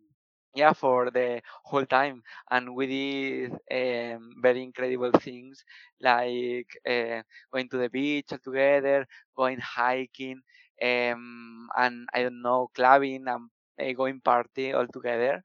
yeah 0.56 0.74
for 0.74 1.10
the 1.12 1.42
whole 1.64 1.86
time 1.86 2.22
and 2.52 2.76
we 2.76 2.86
did 2.88 3.52
um, 3.72 4.32
very 4.42 4.64
incredible 4.64 5.12
things 5.20 5.64
like 6.02 6.68
uh, 6.90 7.22
going 7.52 7.68
to 7.70 7.78
the 7.78 7.90
beach 7.90 8.28
all 8.32 8.38
together 8.40 9.06
going 9.36 9.60
hiking 9.60 10.42
um, 10.82 11.68
and 11.78 12.08
i 12.14 12.22
don't 12.22 12.42
know 12.42 12.70
clubbing 12.76 13.26
and 13.28 13.50
uh, 13.82 13.92
going 13.94 14.20
party 14.22 14.74
all 14.74 14.88
together 14.88 15.42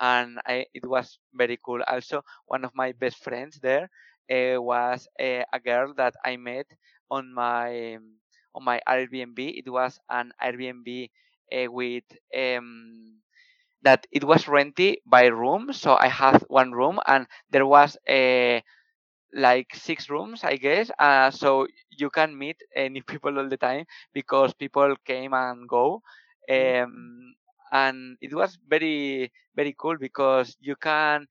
and 0.00 0.38
I, 0.46 0.66
it 0.74 0.84
was 0.86 1.18
very 1.34 1.58
cool. 1.64 1.80
Also 1.86 2.22
one 2.46 2.64
of 2.64 2.72
my 2.74 2.92
best 2.92 3.22
friends 3.22 3.58
there 3.62 3.88
uh, 4.30 4.60
was 4.60 5.06
a 5.20 5.44
girl 5.64 5.94
that 5.96 6.14
i 6.24 6.36
met 6.36 6.66
on 7.10 7.32
my 7.32 7.98
on 8.54 8.64
my 8.64 8.80
airbnb. 8.88 9.38
It 9.38 9.70
was 9.70 9.98
an 10.10 10.32
airbnb 10.42 11.10
with 11.68 12.04
um, 12.36 13.21
that 13.82 14.06
it 14.12 14.24
was 14.24 14.48
rented 14.48 14.98
by 15.06 15.26
room. 15.26 15.72
So 15.72 15.96
I 15.96 16.08
had 16.08 16.42
one 16.48 16.72
room 16.72 17.00
and 17.06 17.26
there 17.50 17.66
was 17.66 17.96
a 18.08 18.62
like 19.34 19.74
six 19.74 20.10
rooms, 20.10 20.44
I 20.44 20.56
guess. 20.56 20.90
Uh, 20.98 21.30
so 21.30 21.66
you 21.90 22.10
can 22.10 22.36
meet 22.36 22.56
any 22.76 23.00
people 23.02 23.38
all 23.38 23.48
the 23.48 23.56
time 23.56 23.86
because 24.12 24.54
people 24.54 24.94
came 25.06 25.32
and 25.34 25.68
go. 25.68 26.02
Um, 26.50 27.34
and 27.72 28.16
it 28.20 28.34
was 28.34 28.58
very 28.68 29.32
very 29.56 29.74
cool 29.78 29.96
because 29.98 30.56
you 30.60 30.76
can 30.76 31.26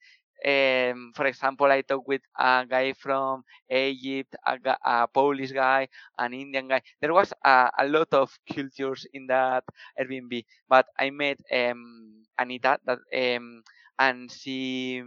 um, 0.46 1.12
for 1.16 1.28
example, 1.28 1.68
I 1.68 1.82
talked 1.82 2.08
with 2.08 2.22
a 2.38 2.66
guy 2.68 2.94
from 2.94 3.44
Egypt, 3.70 4.36
a, 4.48 4.58
a 4.84 5.08
Polish 5.08 5.52
guy, 5.52 5.88
an 6.18 6.34
Indian 6.34 6.68
guy. 6.68 6.82
There 7.00 7.14
was 7.14 7.32
a, 7.46 7.70
a, 7.78 7.88
lot 7.88 8.08
of 8.14 8.32
cultures 8.52 9.06
in 9.14 9.28
that 9.28 9.64
Airbnb, 10.00 10.46
but 10.68 10.88
I 10.98 11.12
met 11.12 11.40
um, 11.54 12.21
Anita 12.40 12.80
that 12.86 13.00
um, 13.14 13.64
and 14.00 14.32
she 14.32 15.04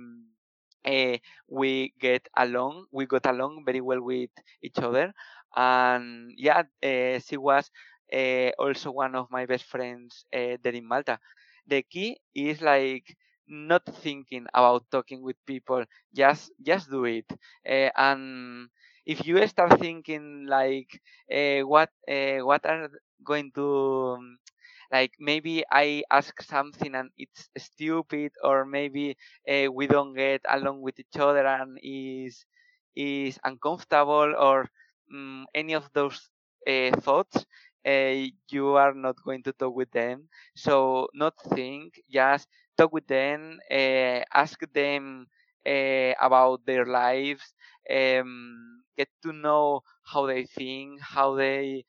uh, 0.84 1.16
we 1.48 1.92
get 2.00 2.26
along 2.36 2.86
we 2.92 3.06
got 3.06 3.26
along 3.26 3.62
very 3.64 3.80
well 3.80 4.00
with 4.02 4.30
each 4.62 4.78
other. 4.78 5.12
And 5.56 6.32
yeah 6.36 6.62
uh, 6.82 7.18
she 7.20 7.36
was 7.36 7.70
uh, 8.12 8.50
also 8.58 8.90
one 8.90 9.14
of 9.14 9.30
my 9.30 9.46
best 9.46 9.64
friends 9.64 10.24
there 10.32 10.74
in 10.74 10.86
malta. 10.86 11.18
The 11.66 11.82
key 11.82 12.18
is 12.34 12.60
like 12.60 13.16
not 13.46 13.84
thinking 14.02 14.46
about 14.54 14.84
talking 14.90 15.22
with 15.22 15.36
people 15.46 15.84
just 16.14 16.52
just 16.62 16.90
do 16.90 17.04
it. 17.04 17.26
And 17.64 18.68
if 19.06 19.26
you 19.26 19.46
start 19.46 19.78
thinking 19.80 20.46
like 20.48 21.00
what 21.64 21.90
what 22.42 22.64
are 22.66 22.88
going 23.24 23.52
to 23.54 24.18
like 24.94 25.12
maybe 25.18 25.64
i 25.72 26.02
ask 26.10 26.34
something 26.42 26.94
and 26.94 27.10
it's 27.18 27.48
stupid 27.58 28.32
or 28.42 28.64
maybe 28.64 29.16
uh, 29.50 29.66
we 29.72 29.86
don't 29.86 30.14
get 30.14 30.40
along 30.50 30.80
with 30.82 30.98
each 31.00 31.18
other 31.18 31.46
and 31.46 31.78
is 31.82 32.44
is 32.96 33.38
uncomfortable 33.44 34.34
or 34.38 34.68
um, 35.12 35.46
any 35.54 35.74
of 35.74 35.88
those 35.94 36.30
uh, 36.68 36.90
thoughts 37.00 37.44
uh, 37.86 38.24
you 38.50 38.68
are 38.76 38.94
not 38.94 39.16
going 39.24 39.42
to 39.42 39.52
talk 39.52 39.74
with 39.74 39.90
them. 39.92 40.28
So 40.56 41.08
not 41.14 41.34
think 41.54 42.00
just 42.10 42.48
talk 42.78 42.92
with 42.92 43.06
them 43.06 43.58
ask 44.32 44.58
them 44.72 45.26
about 46.20 46.64
their 46.66 46.86
lives 46.86 47.54
um, 47.90 48.82
get 48.96 49.08
to 49.22 49.32
know 49.32 49.80
how 50.04 50.26
they 50.26 50.44
think 50.44 51.00
how 51.00 51.34
they 51.34 51.84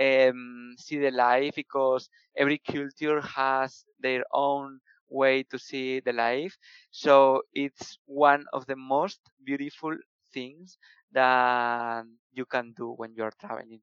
um, 0.00 0.74
see 0.78 0.98
the 0.98 1.10
life 1.10 1.54
because 1.56 2.08
every 2.36 2.58
culture 2.58 3.20
has 3.20 3.84
their 4.00 4.24
own 4.32 4.80
way 5.08 5.42
to 5.44 5.58
see 5.58 6.00
the 6.00 6.12
life. 6.12 6.56
So 6.90 7.42
it's 7.54 7.98
one 8.06 8.46
of 8.52 8.66
the 8.66 8.76
most 8.76 9.20
beautiful 9.44 9.96
things 10.32 10.78
that 11.12 12.04
you 12.32 12.44
can 12.46 12.72
do 12.76 12.92
when 12.96 13.14
you're 13.14 13.32
traveling, 13.40 13.80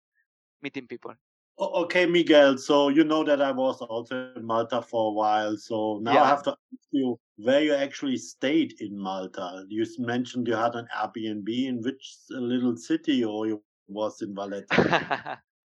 meeting 0.61 0.87
people. 0.87 1.13
Okay, 1.59 2.05
Miguel. 2.05 2.57
So 2.57 2.89
you 2.89 3.03
know 3.03 3.23
that 3.23 3.41
I 3.41 3.51
was 3.51 3.81
also 3.81 4.15
in 4.15 4.45
Malta 4.45 4.81
for 4.81 5.09
a 5.09 5.13
while. 5.13 5.57
So 5.57 5.99
now 6.01 6.13
yeah. 6.13 6.23
I 6.23 6.27
have 6.27 6.43
to 6.43 6.51
ask 6.51 6.87
you 6.91 7.19
where 7.37 7.61
you 7.61 7.73
actually 7.73 8.17
stayed 8.17 8.73
in 8.79 8.97
Malta. 8.97 9.65
You 9.67 9.85
mentioned 9.99 10.47
you 10.47 10.55
had 10.55 10.75
an 10.75 10.87
Airbnb 10.95 11.49
in 11.67 11.81
which 11.81 12.17
little 12.29 12.77
city, 12.77 13.23
or 13.23 13.47
you 13.47 13.63
was 13.87 14.21
in 14.21 14.35
Valletta. 14.35 15.41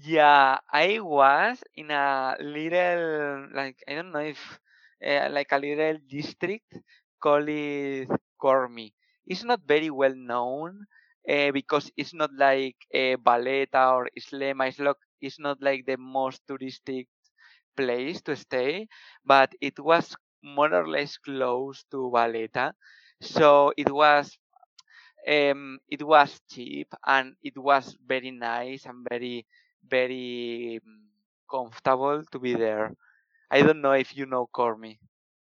Yeah, 0.00 0.58
I 0.72 0.98
was 1.00 1.62
in 1.76 1.90
a 1.90 2.36
little, 2.40 3.48
like, 3.54 3.76
I 3.86 3.94
don't 3.94 4.10
know 4.12 4.20
if, 4.34 4.40
uh, 5.06 5.28
like 5.30 5.52
a 5.52 5.58
little 5.58 5.98
district 6.08 6.78
called 7.22 7.46
Qormi. 8.42 8.92
It's 9.26 9.44
not 9.44 9.60
very 9.66 9.90
well 9.90 10.14
known 10.16 10.86
uh, 11.28 11.52
because 11.52 11.90
it's 11.96 12.14
not 12.14 12.30
like 12.36 12.76
uh, 12.94 13.16
Valletta 13.22 13.86
or 13.90 14.08
Sliema. 14.18 14.68
It's, 14.68 14.78
lo- 14.80 14.94
it's 15.20 15.38
not 15.38 15.58
like 15.62 15.84
the 15.86 15.96
most 15.96 16.40
touristic 16.48 17.06
place 17.76 18.22
to 18.22 18.36
stay, 18.36 18.88
but 19.24 19.52
it 19.60 19.78
was 19.80 20.16
more 20.42 20.72
or 20.74 20.88
less 20.88 21.18
close 21.18 21.84
to 21.92 22.10
Valletta. 22.12 22.74
So 23.20 23.72
it 23.76 23.90
was 23.92 24.36
um, 25.28 25.78
it 25.88 26.02
was 26.02 26.40
cheap 26.50 26.88
and 27.06 27.34
it 27.42 27.56
was 27.56 27.96
very 28.06 28.30
nice 28.30 28.84
and 28.86 29.06
very 29.08 29.46
very 29.88 30.80
mm, 30.86 31.02
comfortable 31.50 32.22
to 32.32 32.38
be 32.38 32.54
there. 32.54 32.94
I 33.50 33.62
don't 33.62 33.82
know 33.82 33.92
if 33.92 34.16
you 34.16 34.26
know 34.26 34.48
Qormi. 34.54 34.98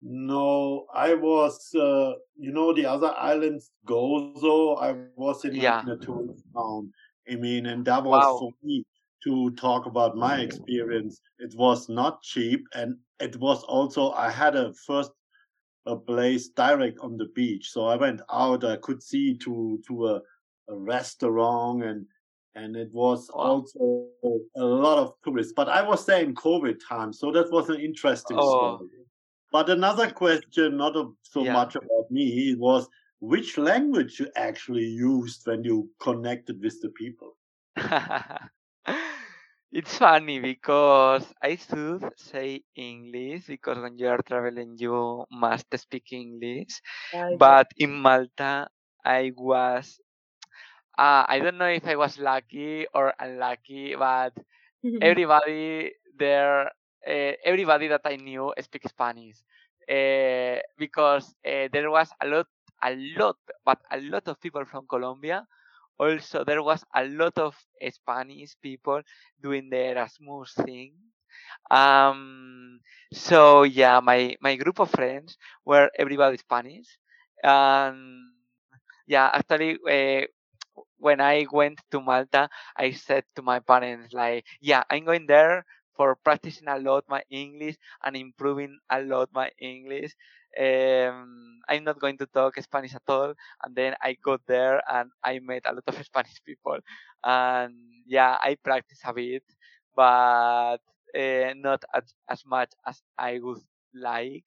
No, 0.02 0.86
I 0.94 1.14
was, 1.14 1.74
uh, 1.74 2.12
you 2.36 2.52
know, 2.52 2.72
the 2.72 2.86
other 2.86 3.12
islands, 3.16 3.72
Gozo. 3.86 4.80
I 4.80 4.94
was 5.16 5.44
in, 5.44 5.56
yeah. 5.56 5.82
tourist 6.00 6.44
town. 6.54 6.92
I 7.28 7.34
mean, 7.34 7.66
and 7.66 7.84
that 7.86 8.04
was 8.04 8.22
wow. 8.22 8.38
for 8.38 8.52
me 8.62 8.84
to 9.24 9.50
talk 9.52 9.86
about 9.86 10.16
my 10.16 10.40
experience. 10.40 11.20
It 11.38 11.54
was 11.56 11.88
not 11.88 12.22
cheap, 12.22 12.64
and 12.74 12.96
it 13.18 13.36
was 13.36 13.62
also 13.64 14.12
I 14.12 14.30
had 14.30 14.54
a 14.54 14.72
first 14.86 15.10
a 15.86 15.96
place 15.96 16.48
direct 16.48 16.98
on 17.00 17.16
the 17.16 17.26
beach, 17.34 17.70
so 17.70 17.86
I 17.86 17.96
went 17.96 18.20
out. 18.30 18.64
I 18.64 18.76
could 18.76 19.02
see 19.02 19.36
to 19.38 19.80
to 19.88 20.08
a, 20.08 20.20
a 20.68 20.76
restaurant 20.76 21.82
and 21.82 22.06
and 22.56 22.74
it 22.74 22.88
was 22.92 23.28
also 23.28 24.08
a 24.56 24.64
lot 24.64 24.98
of 24.98 25.12
tourists. 25.22 25.52
But 25.54 25.68
I 25.68 25.82
was 25.82 26.06
there 26.06 26.22
in 26.22 26.34
COVID 26.34 26.80
time, 26.88 27.12
so 27.12 27.30
that 27.32 27.52
was 27.52 27.68
an 27.68 27.80
interesting 27.80 28.38
oh. 28.40 28.78
story. 28.78 28.90
But 29.52 29.70
another 29.70 30.10
question, 30.10 30.76
not 30.76 30.94
so 31.22 31.44
yeah. 31.44 31.52
much 31.52 31.76
about 31.76 32.10
me, 32.10 32.54
was 32.58 32.88
which 33.20 33.58
language 33.58 34.18
you 34.18 34.28
actually 34.36 34.86
used 34.86 35.46
when 35.46 35.64
you 35.64 35.88
connected 36.00 36.60
with 36.60 36.80
the 36.82 36.88
people. 36.90 37.36
it's 39.72 39.98
funny 39.98 40.40
because 40.40 41.24
I 41.42 41.56
should 41.56 42.10
say 42.16 42.62
English 42.74 43.46
because 43.46 43.78
when 43.78 43.98
you 43.98 44.08
are 44.08 44.22
traveling, 44.22 44.76
you 44.78 45.24
must 45.30 45.66
speak 45.78 46.12
English. 46.12 46.80
But 47.38 47.68
in 47.76 47.92
Malta, 47.92 48.68
I 49.04 49.32
was 49.36 50.00
uh, 50.98 51.24
I 51.28 51.40
don't 51.40 51.58
know 51.58 51.68
if 51.68 51.86
I 51.86 51.96
was 51.96 52.18
lucky 52.18 52.86
or 52.94 53.14
unlucky, 53.18 53.94
but 53.96 54.32
everybody 55.00 55.92
there, 56.18 56.68
uh, 57.06 57.32
everybody 57.44 57.88
that 57.88 58.02
I 58.04 58.16
knew 58.16 58.52
speaks 58.60 58.90
Spanish 58.90 59.36
uh, 59.90 60.60
because 60.78 61.34
uh, 61.46 61.68
there 61.72 61.90
was 61.90 62.10
a 62.22 62.26
lot, 62.26 62.46
a 62.82 62.94
lot, 63.18 63.36
but 63.64 63.78
a 63.90 64.00
lot 64.00 64.28
of 64.28 64.40
people 64.40 64.64
from 64.64 64.86
Colombia. 64.88 65.46
Also, 65.98 66.44
there 66.44 66.62
was 66.62 66.84
a 66.94 67.04
lot 67.06 67.38
of 67.38 67.56
Spanish 67.90 68.56
people 68.62 69.02
doing 69.42 69.70
the 69.70 69.92
Erasmus 69.92 70.52
thing. 70.54 70.94
Um, 71.70 72.80
so 73.12 73.62
yeah, 73.64 74.00
my 74.00 74.36
my 74.40 74.56
group 74.56 74.78
of 74.80 74.90
friends 74.90 75.36
were 75.64 75.90
everybody 75.98 76.36
Spanish, 76.38 76.98
and 77.42 78.32
yeah, 79.06 79.30
actually, 79.32 79.78
uh, 79.88 80.26
when 80.98 81.20
I 81.20 81.46
went 81.50 81.80
to 81.92 82.00
Malta, 82.00 82.48
I 82.76 82.92
said 82.92 83.24
to 83.36 83.42
my 83.42 83.60
parents 83.60 84.12
like, 84.14 84.44
"Yeah, 84.60 84.82
I'm 84.90 85.04
going 85.04 85.26
there 85.26 85.64
for 85.96 86.16
practicing 86.16 86.68
a 86.68 86.78
lot 86.78 87.04
my 87.08 87.22
English 87.30 87.76
and 88.04 88.16
improving 88.16 88.78
a 88.90 89.00
lot 89.02 89.30
my 89.32 89.50
English. 89.58 90.12
Um, 90.58 91.60
I'm 91.68 91.84
not 91.84 92.00
going 92.00 92.18
to 92.18 92.26
talk 92.26 92.56
Spanish 92.62 92.94
at 92.94 93.02
all. 93.08 93.34
And 93.64 93.74
then 93.76 93.94
I 94.02 94.16
got 94.22 94.40
there 94.46 94.80
and 94.88 95.10
I 95.24 95.38
met 95.40 95.62
a 95.66 95.72
lot 95.72 95.84
of 95.86 95.96
Spanish 96.04 96.42
people. 96.44 96.78
And 97.24 97.74
yeah, 98.06 98.36
I 98.40 98.56
practice 98.62 99.00
a 99.04 99.12
bit, 99.12 99.42
but 99.94 100.78
uh, 101.16 101.52
not 101.56 101.82
as, 101.94 102.14
as 102.28 102.42
much 102.46 102.72
as 102.86 103.00
I 103.18 103.38
would 103.40 103.60
like. 103.94 104.44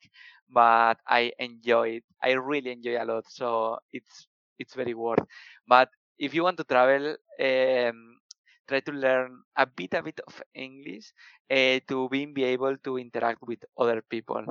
But 0.49 0.97
I 1.07 1.31
enjoy 1.39 2.01
it. 2.01 2.03
I 2.23 2.31
really 2.33 2.71
enjoy 2.71 2.97
a 3.01 3.05
lot. 3.05 3.25
So 3.29 3.77
it's 3.93 4.27
it's 4.57 4.73
very 4.75 4.93
worth. 4.93 5.23
But 5.67 5.89
if 6.19 6.33
you 6.33 6.43
want 6.43 6.57
to 6.57 6.63
travel, 6.65 7.15
um, 7.39 8.19
try 8.67 8.79
to 8.81 8.91
learn 8.91 9.43
a 9.55 9.65
bit 9.65 9.93
a 9.95 10.03
bit 10.03 10.19
of 10.27 10.41
English 10.53 11.13
uh, 11.49 11.79
to 11.87 12.09
being 12.09 12.33
be 12.33 12.43
able 12.45 12.77
to 12.77 12.97
interact 12.97 13.41
with 13.43 13.63
other 13.77 14.01
people. 14.01 14.45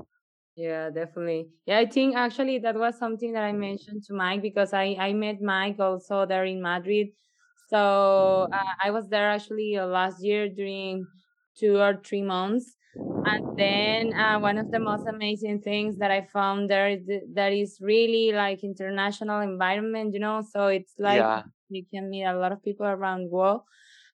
Yeah, 0.57 0.90
definitely. 0.90 1.52
Yeah, 1.66 1.78
I 1.78 1.87
think 1.87 2.16
actually 2.16 2.59
that 2.61 2.74
was 2.76 2.98
something 2.98 3.33
that 3.33 3.44
I 3.44 3.52
mentioned 3.52 4.02
to 4.04 4.14
Mike 4.14 4.42
because 4.42 4.72
I 4.72 4.96
I 4.98 5.12
met 5.12 5.40
Mike 5.40 5.78
also 5.78 6.26
there 6.26 6.44
in 6.44 6.61
Madrid. 6.61 7.12
So 7.68 8.48
uh, 8.52 8.74
I 8.83 8.90
was 8.90 9.09
there 9.09 9.31
actually 9.31 9.76
uh, 9.76 9.87
last 9.87 10.22
year 10.22 10.48
during 10.48 11.07
two 11.57 11.76
or 11.78 12.00
three 12.04 12.22
months, 12.22 12.76
and 13.24 13.40
then 13.57 14.12
uh, 14.14 14.40
one 14.40 14.59
of 14.59 14.70
the 14.72 14.81
most 14.81 15.07
amazing 15.07 15.61
things 15.62 15.98
that 15.98 16.11
I 16.11 16.22
found 16.22 16.68
there 16.70 16.88
is 16.88 17.07
that 17.35 17.52
is 17.52 17.81
really 17.81 18.33
like 18.33 18.64
international 18.64 19.40
environment, 19.40 20.12
you 20.14 20.20
know. 20.20 20.42
So 20.42 20.66
it's 20.66 20.98
like 20.98 21.31
Yeah. 21.31 21.44
You 21.70 21.85
can 21.92 22.11
meet 22.11 22.24
a 22.24 22.37
lot 22.37 22.52
of 22.52 22.62
people 22.62 22.87
around 22.87 23.24
the 23.24 23.31
world, 23.31 23.62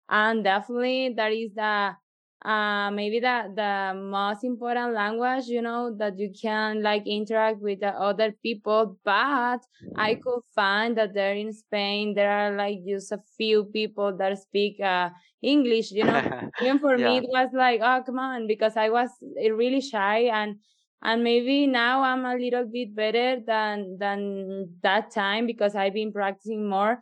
and 0.08 0.44
definitely 0.44 1.14
that 1.16 1.32
is 1.32 1.54
the 1.54 1.96
uh 2.44 2.90
maybe 2.90 3.20
the 3.20 3.50
the 3.56 3.94
most 3.98 4.44
important 4.44 4.92
language 4.92 5.46
you 5.46 5.62
know 5.62 5.94
that 5.96 6.18
you 6.18 6.30
can 6.30 6.82
like 6.82 7.06
interact 7.06 7.60
with 7.60 7.80
the 7.80 7.88
other 7.88 8.32
people. 8.32 8.98
But 9.04 9.60
i 9.96 10.16
could 10.16 10.42
find 10.54 10.96
that 10.98 11.14
there 11.14 11.34
in 11.34 11.52
spain 11.52 12.14
there 12.14 12.30
are 12.30 12.56
like 12.56 12.78
just 12.86 13.12
a 13.12 13.22
few 13.36 13.64
people 13.66 14.16
that 14.16 14.36
speak 14.38 14.80
uh 14.80 15.10
english 15.42 15.90
you 15.92 16.04
know. 16.04 16.22
Even 16.60 16.78
for 16.78 16.98
me 16.98 17.18
it 17.18 17.24
was 17.28 17.50
like 17.54 17.80
oh 17.82 18.02
come 18.04 18.18
on 18.18 18.46
because 18.46 18.76
i 18.76 18.88
was 18.90 19.10
uh, 19.22 19.50
really 19.52 19.80
shy. 19.80 20.22
And 20.24 20.60
and 21.02 21.22
maybe 21.22 21.66
now 21.66 22.02
i'm 22.02 22.24
a 22.24 22.36
little 22.36 22.66
bit 22.66 22.94
better 22.94 23.40
than 23.40 23.98
than 23.98 24.78
that 24.82 25.10
time 25.10 25.46
because 25.46 25.74
i've 25.74 25.92
been 25.94 26.12
practicing 26.12 26.68
more 26.68 27.00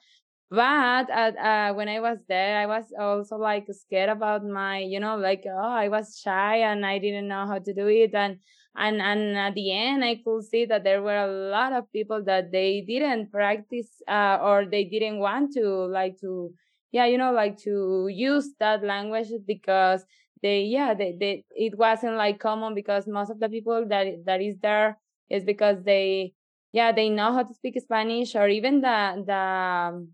but 0.53 1.09
at, 1.11 1.37
uh, 1.39 1.75
when 1.75 1.89
I 1.89 2.01
was 2.01 2.19
there, 2.29 2.59
I 2.59 2.67
was 2.67 2.93
also 2.99 3.37
like 3.37 3.67
scared 3.73 4.11
about 4.11 4.45
my, 4.45 4.81
you 4.81 5.01
know, 5.01 5.17
like 5.17 5.45
oh, 5.47 5.57
I 5.59 5.89
was 5.89 6.21
shy 6.23 6.59
and 6.59 6.85
I 6.85 6.99
didn't 6.99 7.29
know 7.29 7.47
how 7.47 7.59
to 7.59 7.73
do 7.75 7.87
it, 7.89 8.15
and 8.15 8.39
and 8.77 9.01
and 9.01 9.37
at 9.39 9.55
the 9.55 9.73
end, 9.73 10.05
I 10.05 10.17
could 10.25 10.45
see 10.45 10.65
that 10.67 10.85
there 10.85 11.03
were 11.03 11.17
a 11.17 11.51
lot 11.51 11.73
of 11.73 11.91
people 11.93 12.23
that 12.25 12.53
they 12.53 12.83
didn't 12.87 13.31
practice 13.33 14.03
uh, 14.09 14.39
or 14.43 14.67
they 14.67 14.85
didn't 14.85 15.19
want 15.21 15.53
to 15.55 15.67
like 15.87 16.19
to, 16.21 16.53
yeah, 16.93 17.07
you 17.07 17.19
know, 17.19 17.33
like 17.33 17.57
to 17.65 18.09
use 18.11 18.51
that 18.61 18.83
language 18.85 19.29
because 19.47 20.05
they, 20.43 20.63
yeah, 20.65 20.95
they, 20.95 21.17
they 21.19 21.45
it 21.51 21.79
wasn't 21.79 22.17
like 22.17 22.41
common 22.41 22.75
because 22.75 23.07
most 23.07 23.31
of 23.31 23.41
the 23.41 23.49
people 23.49 23.87
that 23.89 24.07
that 24.27 24.41
is 24.43 24.57
there 24.63 24.99
is 25.31 25.45
because 25.45 25.83
they, 25.85 26.35
yeah, 26.73 26.93
they 26.93 27.09
know 27.09 27.33
how 27.33 27.43
to 27.43 27.55
speak 27.55 27.81
Spanish 27.81 28.35
or 28.35 28.49
even 28.49 28.81
the 28.81 29.23
the 29.27 30.07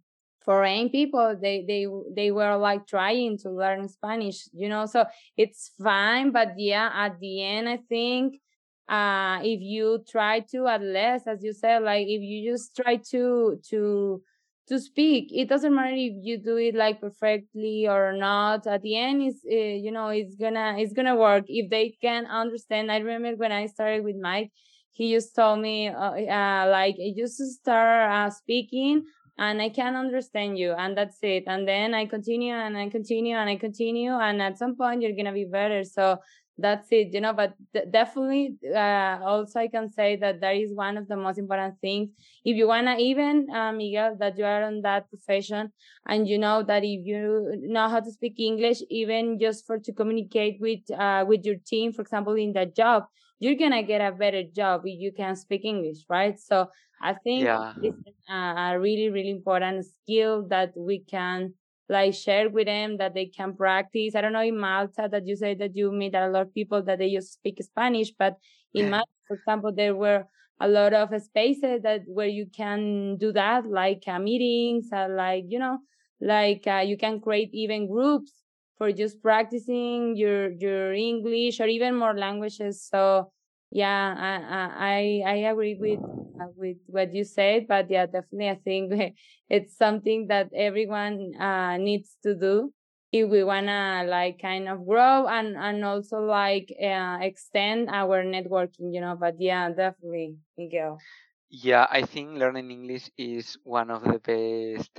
foreign 0.44 0.88
people 0.88 1.36
they 1.40 1.64
they 1.66 1.86
they 2.14 2.30
were 2.30 2.56
like 2.56 2.86
trying 2.86 3.36
to 3.38 3.50
learn 3.50 3.88
spanish 3.88 4.48
you 4.52 4.68
know? 4.68 4.86
So 4.86 5.04
it's 5.36 5.72
fine 5.82 6.30
but 6.30 6.52
yeah 6.56 6.90
at 6.94 7.18
the 7.20 7.42
end 7.42 7.68
i 7.68 7.76
think 7.88 8.40
uh 8.88 9.38
if 9.42 9.60
you 9.60 10.02
try 10.08 10.40
to 10.40 10.66
at 10.66 10.80
least 10.80 11.26
as 11.28 11.42
you 11.44 11.52
said 11.52 11.82
like 11.82 12.06
if 12.06 12.22
you 12.22 12.50
just 12.50 12.74
try 12.74 12.96
to 13.10 13.60
to 13.68 14.22
to 14.66 14.78
speak 14.78 15.30
it 15.32 15.48
doesn't 15.48 15.74
matter 15.74 15.94
if 15.94 16.12
you 16.22 16.38
do 16.38 16.56
it 16.56 16.74
like 16.74 17.00
perfectly 17.00 17.86
or 17.88 18.12
not 18.12 18.66
at 18.66 18.82
the 18.82 18.96
end 18.96 19.22
is 19.22 19.40
uh, 19.50 19.54
you 19.54 19.90
know 19.90 20.08
it's 20.08 20.36
gonna 20.36 20.76
it's 20.78 20.92
gonna 20.92 21.16
work. 21.16 21.44
If 21.48 21.70
they 21.70 21.96
can 22.00 22.26
understand 22.26 22.90
i 22.92 22.98
remember 22.98 23.36
when 23.36 23.52
i 23.52 23.66
started 23.66 24.04
with 24.04 24.16
mike 24.16 24.50
he 24.90 25.12
just 25.12 25.34
told 25.34 25.60
me 25.60 25.88
uh, 25.88 26.12
uh 26.12 26.68
like 26.70 26.96
just 27.16 27.36
start 27.38 28.10
uh, 28.10 28.30
speaking 28.30 29.04
and 29.38 29.62
I 29.62 29.68
can 29.68 29.94
understand 29.96 30.58
you, 30.58 30.72
and 30.72 30.96
that's 30.96 31.18
it. 31.22 31.44
And 31.46 31.66
then 31.66 31.94
I 31.94 32.06
continue 32.06 32.54
and 32.54 32.76
I 32.76 32.88
continue 32.88 33.36
and 33.36 33.48
I 33.50 33.56
continue, 33.56 34.12
and 34.12 34.42
at 34.42 34.58
some 34.58 34.76
point 34.76 35.02
you're 35.02 35.16
gonna 35.16 35.32
be 35.32 35.44
better. 35.44 35.84
So 35.84 36.18
that's 36.60 36.88
it, 36.90 37.12
you 37.12 37.20
know. 37.20 37.32
But 37.32 37.54
definitely, 37.92 38.56
uh, 38.74 39.18
also 39.22 39.60
I 39.60 39.68
can 39.68 39.90
say 39.92 40.16
that 40.16 40.40
that 40.40 40.56
is 40.56 40.74
one 40.74 40.96
of 40.96 41.06
the 41.06 41.16
most 41.16 41.38
important 41.38 41.76
things. 41.80 42.10
If 42.44 42.56
you 42.56 42.66
wanna, 42.66 42.96
even 42.98 43.46
uh, 43.54 43.72
Miguel, 43.72 44.16
that 44.18 44.36
you 44.36 44.44
are 44.44 44.64
on 44.64 44.82
that 44.82 45.08
profession, 45.08 45.72
and 46.06 46.26
you 46.28 46.38
know 46.38 46.62
that 46.64 46.82
if 46.84 47.06
you 47.06 47.54
know 47.62 47.88
how 47.88 48.00
to 48.00 48.10
speak 48.10 48.34
English, 48.38 48.82
even 48.90 49.38
just 49.38 49.66
for 49.66 49.78
to 49.78 49.92
communicate 49.92 50.58
with 50.60 50.80
uh, 50.90 51.24
with 51.28 51.44
your 51.44 51.56
team, 51.66 51.92
for 51.92 52.02
example, 52.02 52.34
in 52.34 52.52
that 52.54 52.74
job, 52.74 53.04
you're 53.38 53.54
gonna 53.56 53.82
get 53.82 54.00
a 54.00 54.12
better 54.12 54.42
job 54.44 54.82
if 54.84 54.98
you 55.00 55.12
can 55.12 55.36
speak 55.36 55.64
English, 55.64 55.98
right? 56.08 56.38
So 56.38 56.70
I 57.00 57.14
think 57.14 57.50
Yeah. 57.50 57.72
it's 57.80 57.96
a, 58.28 58.34
a 58.34 58.78
really, 58.80 59.08
really 59.10 59.30
important 59.30 59.86
skill 59.86 60.46
that 60.48 60.72
we 60.76 61.00
can 61.00 61.54
like 61.88 62.14
share 62.14 62.50
with 62.50 62.66
them 62.66 62.98
that 62.98 63.14
they 63.14 63.26
can 63.26 63.54
practice. 63.56 64.14
I 64.14 64.20
don't 64.20 64.32
know 64.32 64.42
in 64.42 64.58
Malta 64.58 65.08
that 65.10 65.26
you 65.26 65.36
say 65.36 65.54
that 65.54 65.74
you 65.74 65.90
meet 65.92 66.14
a 66.14 66.28
lot 66.28 66.42
of 66.42 66.54
people 66.54 66.82
that 66.82 66.98
they 66.98 67.10
just 67.14 67.32
speak 67.34 67.62
Spanish, 67.62 68.10
but 68.18 68.36
in 68.74 68.90
Malta, 68.90 69.06
for 69.26 69.36
example, 69.36 69.72
there 69.74 69.94
were 69.94 70.24
a 70.60 70.68
lot 70.68 70.92
of 70.92 71.10
spaces 71.22 71.82
that 71.82 72.02
where 72.06 72.26
you 72.26 72.46
can 72.54 73.16
do 73.16 73.32
that, 73.32 73.64
like 73.66 74.02
uh, 74.06 74.18
meetings, 74.18 74.88
uh, 74.92 75.08
like 75.08 75.44
you 75.48 75.58
know, 75.58 75.78
like 76.20 76.66
uh, 76.66 76.82
you 76.84 76.96
can 76.96 77.20
create 77.20 77.50
even 77.52 77.86
groups 77.88 78.32
for 78.78 78.92
just 78.92 79.22
practicing 79.22 80.16
your 80.16 80.50
your 80.52 80.94
English 80.94 81.60
or 81.60 81.66
even 81.66 81.96
more 81.96 82.16
languages. 82.16 82.82
So 82.82 83.32
yeah, 83.70 84.14
I 84.16 85.22
I 85.24 85.32
I 85.32 85.36
agree 85.52 85.76
with 85.78 86.00
uh, 86.40 86.48
with 86.56 86.78
what 86.86 87.14
you 87.14 87.24
said, 87.24 87.66
but 87.68 87.90
yeah, 87.90 88.06
definitely 88.06 88.50
I 88.50 88.56
think 88.56 88.92
it's 89.50 89.76
something 89.76 90.28
that 90.28 90.50
everyone 90.54 91.34
uh, 91.40 91.76
needs 91.78 92.16
to 92.24 92.34
do 92.34 92.72
if 93.12 93.28
we 93.30 93.42
wanna 93.44 94.04
like 94.08 94.40
kind 94.40 94.68
of 94.68 94.86
grow 94.86 95.26
and 95.28 95.56
and 95.56 95.84
also 95.84 96.18
like 96.20 96.72
uh, 96.82 97.18
extend 97.20 97.88
our 97.90 98.24
networking, 98.24 98.94
you 98.94 99.00
know. 99.00 99.16
But 99.18 99.36
yeah, 99.40 99.70
definitely, 99.70 100.36
Miguel. 100.56 101.02
Yeah, 101.50 101.86
I 101.90 102.02
think 102.02 102.38
learning 102.38 102.70
English 102.70 103.10
is 103.16 103.58
one 103.64 103.90
of 103.90 104.02
the 104.02 104.18
best 104.18 104.90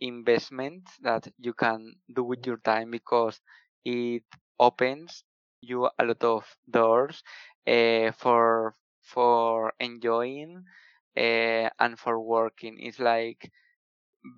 investments 0.00 0.92
that 1.02 1.28
you 1.38 1.52
can 1.52 1.94
do 2.14 2.24
with 2.24 2.46
your 2.46 2.58
time 2.58 2.90
because 2.90 3.40
it 3.84 4.22
opens 4.58 5.24
you 5.60 5.88
a 5.98 6.04
lot 6.04 6.22
of 6.24 6.44
doors 6.70 7.22
uh, 7.66 8.12
for 8.12 8.74
for 9.02 9.72
enjoying 9.80 10.62
uh, 11.16 11.68
and 11.80 11.98
for 11.98 12.20
working. 12.20 12.76
It's 12.80 12.98
like 13.00 13.50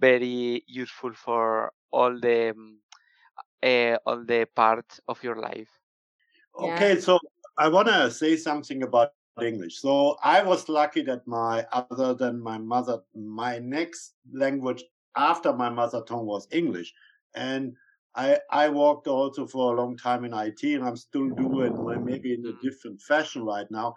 very 0.01 0.65
useful 0.67 1.13
for 1.15 1.73
all 1.91 2.19
the 2.19 2.55
uh, 3.63 3.97
all 4.07 4.25
the 4.25 4.47
parts 4.55 5.01
of 5.09 5.23
your 5.23 5.37
life. 5.37 5.69
Yeah. 6.59 6.67
Okay, 6.75 7.01
so 7.01 7.19
I 7.57 7.69
want 7.69 7.89
to 7.89 8.11
say 8.11 8.37
something 8.37 8.83
about 8.83 9.13
English. 9.41 9.81
So 9.81 10.17
I 10.23 10.43
was 10.43 10.69
lucky 10.69 11.03
that 11.03 11.27
my 11.27 11.67
other 11.73 12.15
than 12.15 12.41
my 12.41 12.59
mother, 12.59 13.01
my 13.15 13.59
next 13.59 14.15
language 14.33 14.85
after 15.17 15.53
my 15.53 15.69
mother 15.69 16.03
tongue 16.03 16.27
was 16.27 16.49
English, 16.51 16.93
and 17.35 17.77
I 18.15 18.39
I 18.51 18.69
worked 18.69 19.07
also 19.07 19.47
for 19.47 19.73
a 19.73 19.81
long 19.81 19.97
time 19.97 20.25
in 20.25 20.35
IT, 20.35 20.63
and 20.65 20.85
I'm 20.85 20.97
still 20.97 21.29
doing 21.31 22.05
maybe 22.05 22.35
in 22.35 22.47
a 22.47 22.61
different 22.63 23.01
fashion 23.01 23.45
right 23.45 23.71
now. 23.71 23.95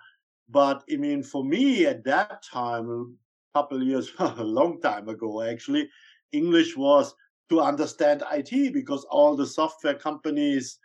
But 0.50 0.84
I 0.92 0.98
mean, 0.98 1.24
for 1.24 1.44
me 1.44 1.86
at 1.86 2.04
that 2.06 2.44
time, 2.44 2.90
a 2.90 3.58
couple 3.58 3.82
of 3.82 3.88
years, 3.88 4.12
a 4.20 4.44
long 4.44 4.82
time 4.82 5.10
ago, 5.10 5.42
actually, 5.42 5.90
English 6.32 6.76
was 6.78 7.14
to 7.50 7.62
understand 7.62 8.24
IT 8.32 8.74
because 8.74 9.04
all 9.06 9.36
the 9.36 9.46
software 9.46 9.96
companies 9.96 10.80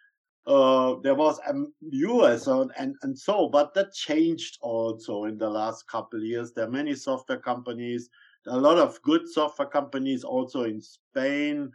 uh, 0.48 0.96
there 1.02 1.14
was 1.14 1.38
um, 1.46 1.72
US 1.82 2.46
and, 2.46 2.72
and 2.78 2.96
and 3.02 3.16
so, 3.18 3.48
but 3.50 3.74
that 3.74 3.92
changed 3.92 4.58
also 4.62 5.24
in 5.24 5.36
the 5.36 5.48
last 5.48 5.86
couple 5.86 6.18
of 6.18 6.24
years. 6.24 6.52
There 6.52 6.66
are 6.66 6.70
many 6.70 6.94
software 6.94 7.38
companies, 7.38 8.08
a 8.48 8.56
lot 8.56 8.78
of 8.78 9.00
good 9.02 9.28
software 9.28 9.68
companies 9.68 10.24
also 10.24 10.64
in 10.64 10.80
Spain 10.80 11.70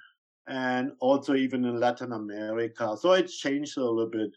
and 0.48 0.92
also 1.00 1.36
even 1.36 1.66
in 1.66 1.80
Latin 1.80 2.12
America. 2.12 2.96
So 3.00 3.14
it's 3.14 3.38
changed 3.38 3.78
a 3.78 3.82
little 3.82 4.10
bit. 4.10 4.32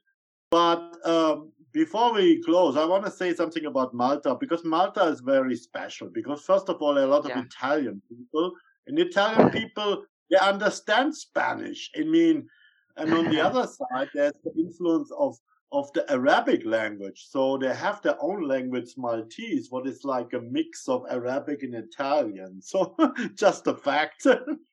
But 0.51 0.97
um, 1.05 1.53
before 1.73 2.15
we 2.15 2.43
close, 2.43 2.77
I 2.77 2.85
want 2.85 3.05
to 3.05 3.11
say 3.11 3.35
something 3.35 3.67
about 3.67 3.93
Malta 3.93 4.37
because 4.39 4.65
Malta 4.65 5.05
is 5.05 5.21
very 5.21 5.57
special. 5.57 6.09
Because 6.13 6.43
first 6.43 6.69
of 6.69 6.81
all, 6.81 6.99
a 6.99 7.07
lot 7.07 7.25
of 7.25 7.31
Yeah. 7.31 7.43
Italian 7.43 8.01
people, 8.09 8.53
and 8.87 8.99
Italian 8.99 9.51
people 9.61 10.05
they 10.31 10.39
understand 10.39 11.15
Spanish. 11.15 11.91
I 11.97 12.03
mean, 12.03 12.49
and 12.97 13.13
on 13.13 13.31
the 13.31 13.41
other 13.49 13.67
side, 13.67 14.09
there's 14.15 14.33
the 14.45 14.53
influence 14.59 15.11
of 15.19 15.37
of 15.73 15.93
the 15.93 16.11
Arabic 16.11 16.65
language. 16.65 17.27
So 17.29 17.59
they 17.59 17.75
have 17.75 18.01
their 18.03 18.17
own 18.21 18.47
language, 18.47 18.95
Maltese, 18.97 19.71
what 19.71 19.87
is 19.87 20.05
like 20.05 20.33
a 20.33 20.41
mix 20.41 20.89
of 20.89 21.05
Arabic 21.11 21.63
and 21.63 21.75
Italian. 21.75 22.61
So 22.63 22.97
just 23.35 23.67
a 23.67 23.75
fact. 23.75 24.27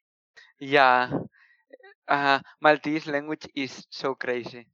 yeah, 0.60 1.10
uh, 2.08 2.40
Maltese 2.62 3.08
language 3.08 3.48
is 3.56 3.86
so 3.90 4.16
crazy. 4.16 4.68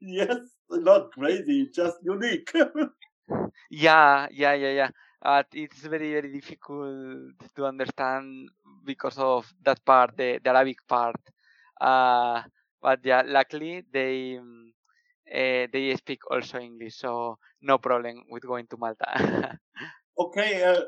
yes, 0.00 0.38
not 0.70 1.12
crazy, 1.12 1.68
just 1.74 1.98
unique. 2.02 2.50
yeah, 3.70 4.26
yeah, 4.30 4.54
yeah, 4.54 4.70
yeah. 4.70 4.90
Uh, 5.22 5.42
it's 5.54 5.80
very, 5.80 6.12
very 6.12 6.32
difficult 6.32 7.32
to 7.56 7.64
understand 7.64 8.48
because 8.84 9.16
of 9.18 9.50
that 9.64 9.82
part, 9.84 10.16
the, 10.16 10.38
the 10.42 10.50
Arabic 10.50 10.78
part. 10.86 11.16
Uh, 11.80 12.42
but 12.84 13.00
yeah, 13.02 13.22
luckily 13.24 13.82
they 13.92 14.38
uh, 14.38 15.66
they 15.72 15.96
speak 15.96 16.20
also 16.30 16.58
English, 16.58 16.96
so 16.96 17.38
no 17.62 17.78
problem 17.78 18.24
with 18.30 18.42
going 18.46 18.66
to 18.66 18.76
Malta. 18.76 19.58
okay, 20.18 20.62
uh, 20.62 20.82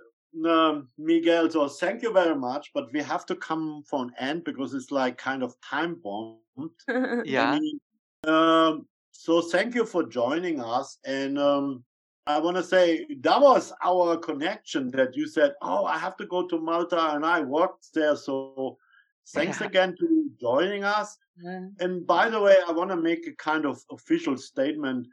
um, 0.47 0.89
Miguel, 0.99 1.51
so 1.51 1.69
thank 1.69 2.03
you 2.03 2.13
very 2.13 2.37
much, 2.37 2.71
but 2.75 2.93
we 2.93 3.01
have 3.01 3.25
to 3.27 3.35
come 3.35 3.83
for 3.89 4.05
an 4.05 4.13
end 4.19 4.45
because 4.45 4.75
it's 4.75 4.93
like 4.93 5.17
kind 5.17 5.43
of 5.43 5.55
time 5.63 5.97
bombed. 6.05 6.77
yeah. 7.25 7.53
I 7.53 7.59
mean, 7.59 7.81
um, 8.25 8.87
so 9.13 9.41
thank 9.41 9.75
you 9.75 9.87
for 9.87 10.03
joining 10.03 10.61
us, 10.61 10.99
and 11.07 11.39
um, 11.39 11.83
I 12.27 12.39
want 12.39 12.59
to 12.59 12.63
say 12.63 13.07
that 13.21 13.41
was 13.41 13.73
our 13.83 14.19
connection 14.19 14.91
that 14.91 15.17
you 15.17 15.27
said, 15.27 15.55
"Oh, 15.63 15.87
I 15.87 15.97
have 15.97 16.19
to 16.19 16.27
go 16.27 16.47
to 16.47 16.61
Malta," 16.61 17.15
and 17.15 17.25
I 17.25 17.41
worked 17.41 17.95
there. 17.95 18.17
So 18.17 18.77
thanks 19.35 19.63
yeah. 19.63 19.69
again 19.69 19.97
to 19.99 20.31
joining 20.39 20.85
us. 20.85 21.17
Yeah. 21.43 21.67
And 21.81 22.07
by 22.07 22.29
the 22.31 22.41
way, 22.41 22.57
I 22.67 22.73
want 22.73 22.91
to 22.91 22.97
make 22.97 23.27
a 23.27 23.35
kind 23.35 23.67
of 23.67 23.83
official 23.91 24.37
statement. 24.37 25.07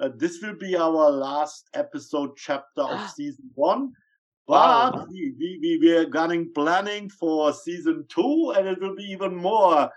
Uh, 0.00 0.10
this 0.16 0.40
will 0.42 0.56
be 0.56 0.76
our 0.76 1.10
last 1.10 1.68
episode 1.74 2.36
chapter 2.36 2.82
of 2.82 3.10
season 3.16 3.50
one. 3.54 3.92
But 4.46 4.94
wow. 4.94 5.06
we, 5.10 5.34
we, 5.38 5.78
we 5.80 5.96
are 5.96 6.06
getting 6.06 6.50
planning 6.54 7.10
for 7.10 7.52
season 7.52 8.06
two, 8.08 8.54
and 8.56 8.66
it 8.66 8.80
will 8.80 8.96
be 8.96 9.04
even 9.04 9.36
more 9.36 9.90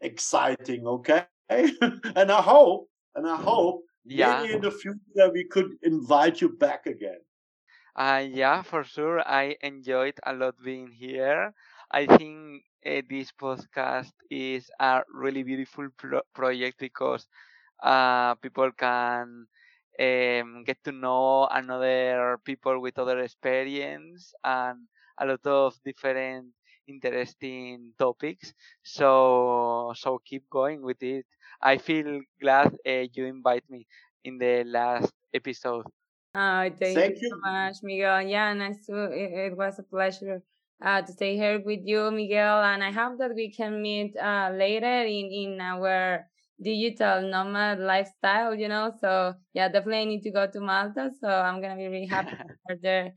exciting, 0.00 0.86
okay? 0.86 1.26
and 1.50 2.32
I 2.32 2.40
hope, 2.40 2.88
and 3.14 3.28
I 3.28 3.36
hope 3.36 3.84
yeah. 4.06 4.40
maybe 4.40 4.54
in 4.54 4.60
the 4.62 4.70
future 4.70 5.30
we 5.32 5.44
could 5.44 5.72
invite 5.82 6.40
you 6.40 6.48
back 6.48 6.86
again. 6.86 7.18
Uh, 7.94 8.24
yeah, 8.26 8.62
for 8.62 8.82
sure. 8.82 9.20
I 9.20 9.56
enjoyed 9.60 10.18
a 10.24 10.32
lot 10.32 10.54
being 10.64 10.88
here. 10.88 11.52
I 11.92 12.06
think 12.06 12.64
uh, 12.86 13.02
this 13.08 13.32
podcast 13.32 14.12
is 14.30 14.70
a 14.80 15.02
really 15.12 15.42
beautiful 15.44 15.88
pro- 15.96 16.26
project 16.34 16.78
because 16.78 17.26
uh, 17.82 18.34
people 18.36 18.70
can 18.72 19.46
um, 20.00 20.64
get 20.64 20.82
to 20.84 20.92
know 20.92 21.46
another 21.50 22.38
people 22.44 22.80
with 22.80 22.98
other 22.98 23.18
experience 23.20 24.32
and 24.44 24.88
a 25.18 25.26
lot 25.26 25.44
of 25.46 25.74
different 25.84 26.48
interesting 26.88 27.92
topics. 27.98 28.52
So 28.82 29.92
so 29.96 30.18
keep 30.24 30.48
going 30.50 30.82
with 30.82 31.02
it. 31.02 31.26
I 31.62 31.78
feel 31.78 32.20
glad 32.40 32.74
uh, 32.86 33.06
you 33.12 33.26
invite 33.26 33.64
me 33.70 33.86
in 34.24 34.38
the 34.38 34.64
last 34.64 35.12
episode. 35.34 35.86
Uh, 36.34 36.70
thank, 36.78 37.04
thank 37.04 37.20
you, 37.20 37.22
you 37.22 37.30
so 37.30 37.36
much, 37.36 37.76
Miguel. 37.82 38.22
Yeah, 38.22 38.52
nice 38.54 38.86
to. 38.86 39.04
It, 39.12 39.32
it 39.52 39.56
was 39.56 39.78
a 39.78 39.82
pleasure 39.82 40.42
uh, 40.84 41.02
to 41.02 41.12
stay 41.12 41.36
here 41.36 41.60
with 41.64 41.80
you, 41.84 42.10
Miguel, 42.10 42.62
and 42.62 42.82
I 42.82 42.90
hope 42.90 43.18
that 43.18 43.34
we 43.34 43.50
can 43.50 43.80
meet 43.80 44.16
uh, 44.16 44.50
later 44.52 45.04
in 45.04 45.30
in 45.30 45.60
our 45.60 46.26
digital 46.60 47.22
nomad 47.22 47.78
lifestyle, 47.80 48.54
you 48.54 48.68
know. 48.68 48.92
So 49.00 49.34
yeah, 49.54 49.68
definitely 49.68 50.06
need 50.06 50.22
to 50.22 50.30
go 50.30 50.46
to 50.46 50.60
Malta. 50.60 51.10
So 51.20 51.28
I'm 51.28 51.60
gonna 51.60 51.76
be 51.76 51.86
really 51.88 52.06
happy 52.06 52.36
for 52.66 52.76
there. 52.82 53.14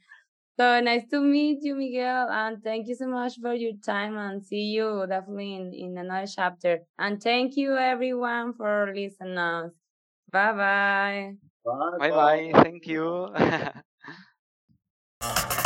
So 0.57 0.79
nice 0.79 1.03
to 1.11 1.19
meet 1.19 1.63
you, 1.63 1.75
Miguel, 1.75 2.29
and 2.29 2.63
thank 2.63 2.87
you 2.87 2.95
so 2.95 3.07
much 3.07 3.39
for 3.41 3.53
your 3.53 3.73
time. 3.83 4.17
And 4.17 4.43
see 4.43 4.71
you 4.71 5.05
definitely 5.07 5.55
in, 5.55 5.73
in 5.73 5.97
another 5.97 6.27
chapter. 6.27 6.79
And 6.97 7.21
thank 7.21 7.57
you 7.57 7.75
everyone 7.75 8.53
for 8.53 8.93
listening 8.95 9.37
us. 9.37 9.71
Bye 10.31 10.53
bye. 10.53 11.33
Bye 11.99 12.11
bye. 12.11 12.51
Thank 12.63 12.87
you. 12.87 13.33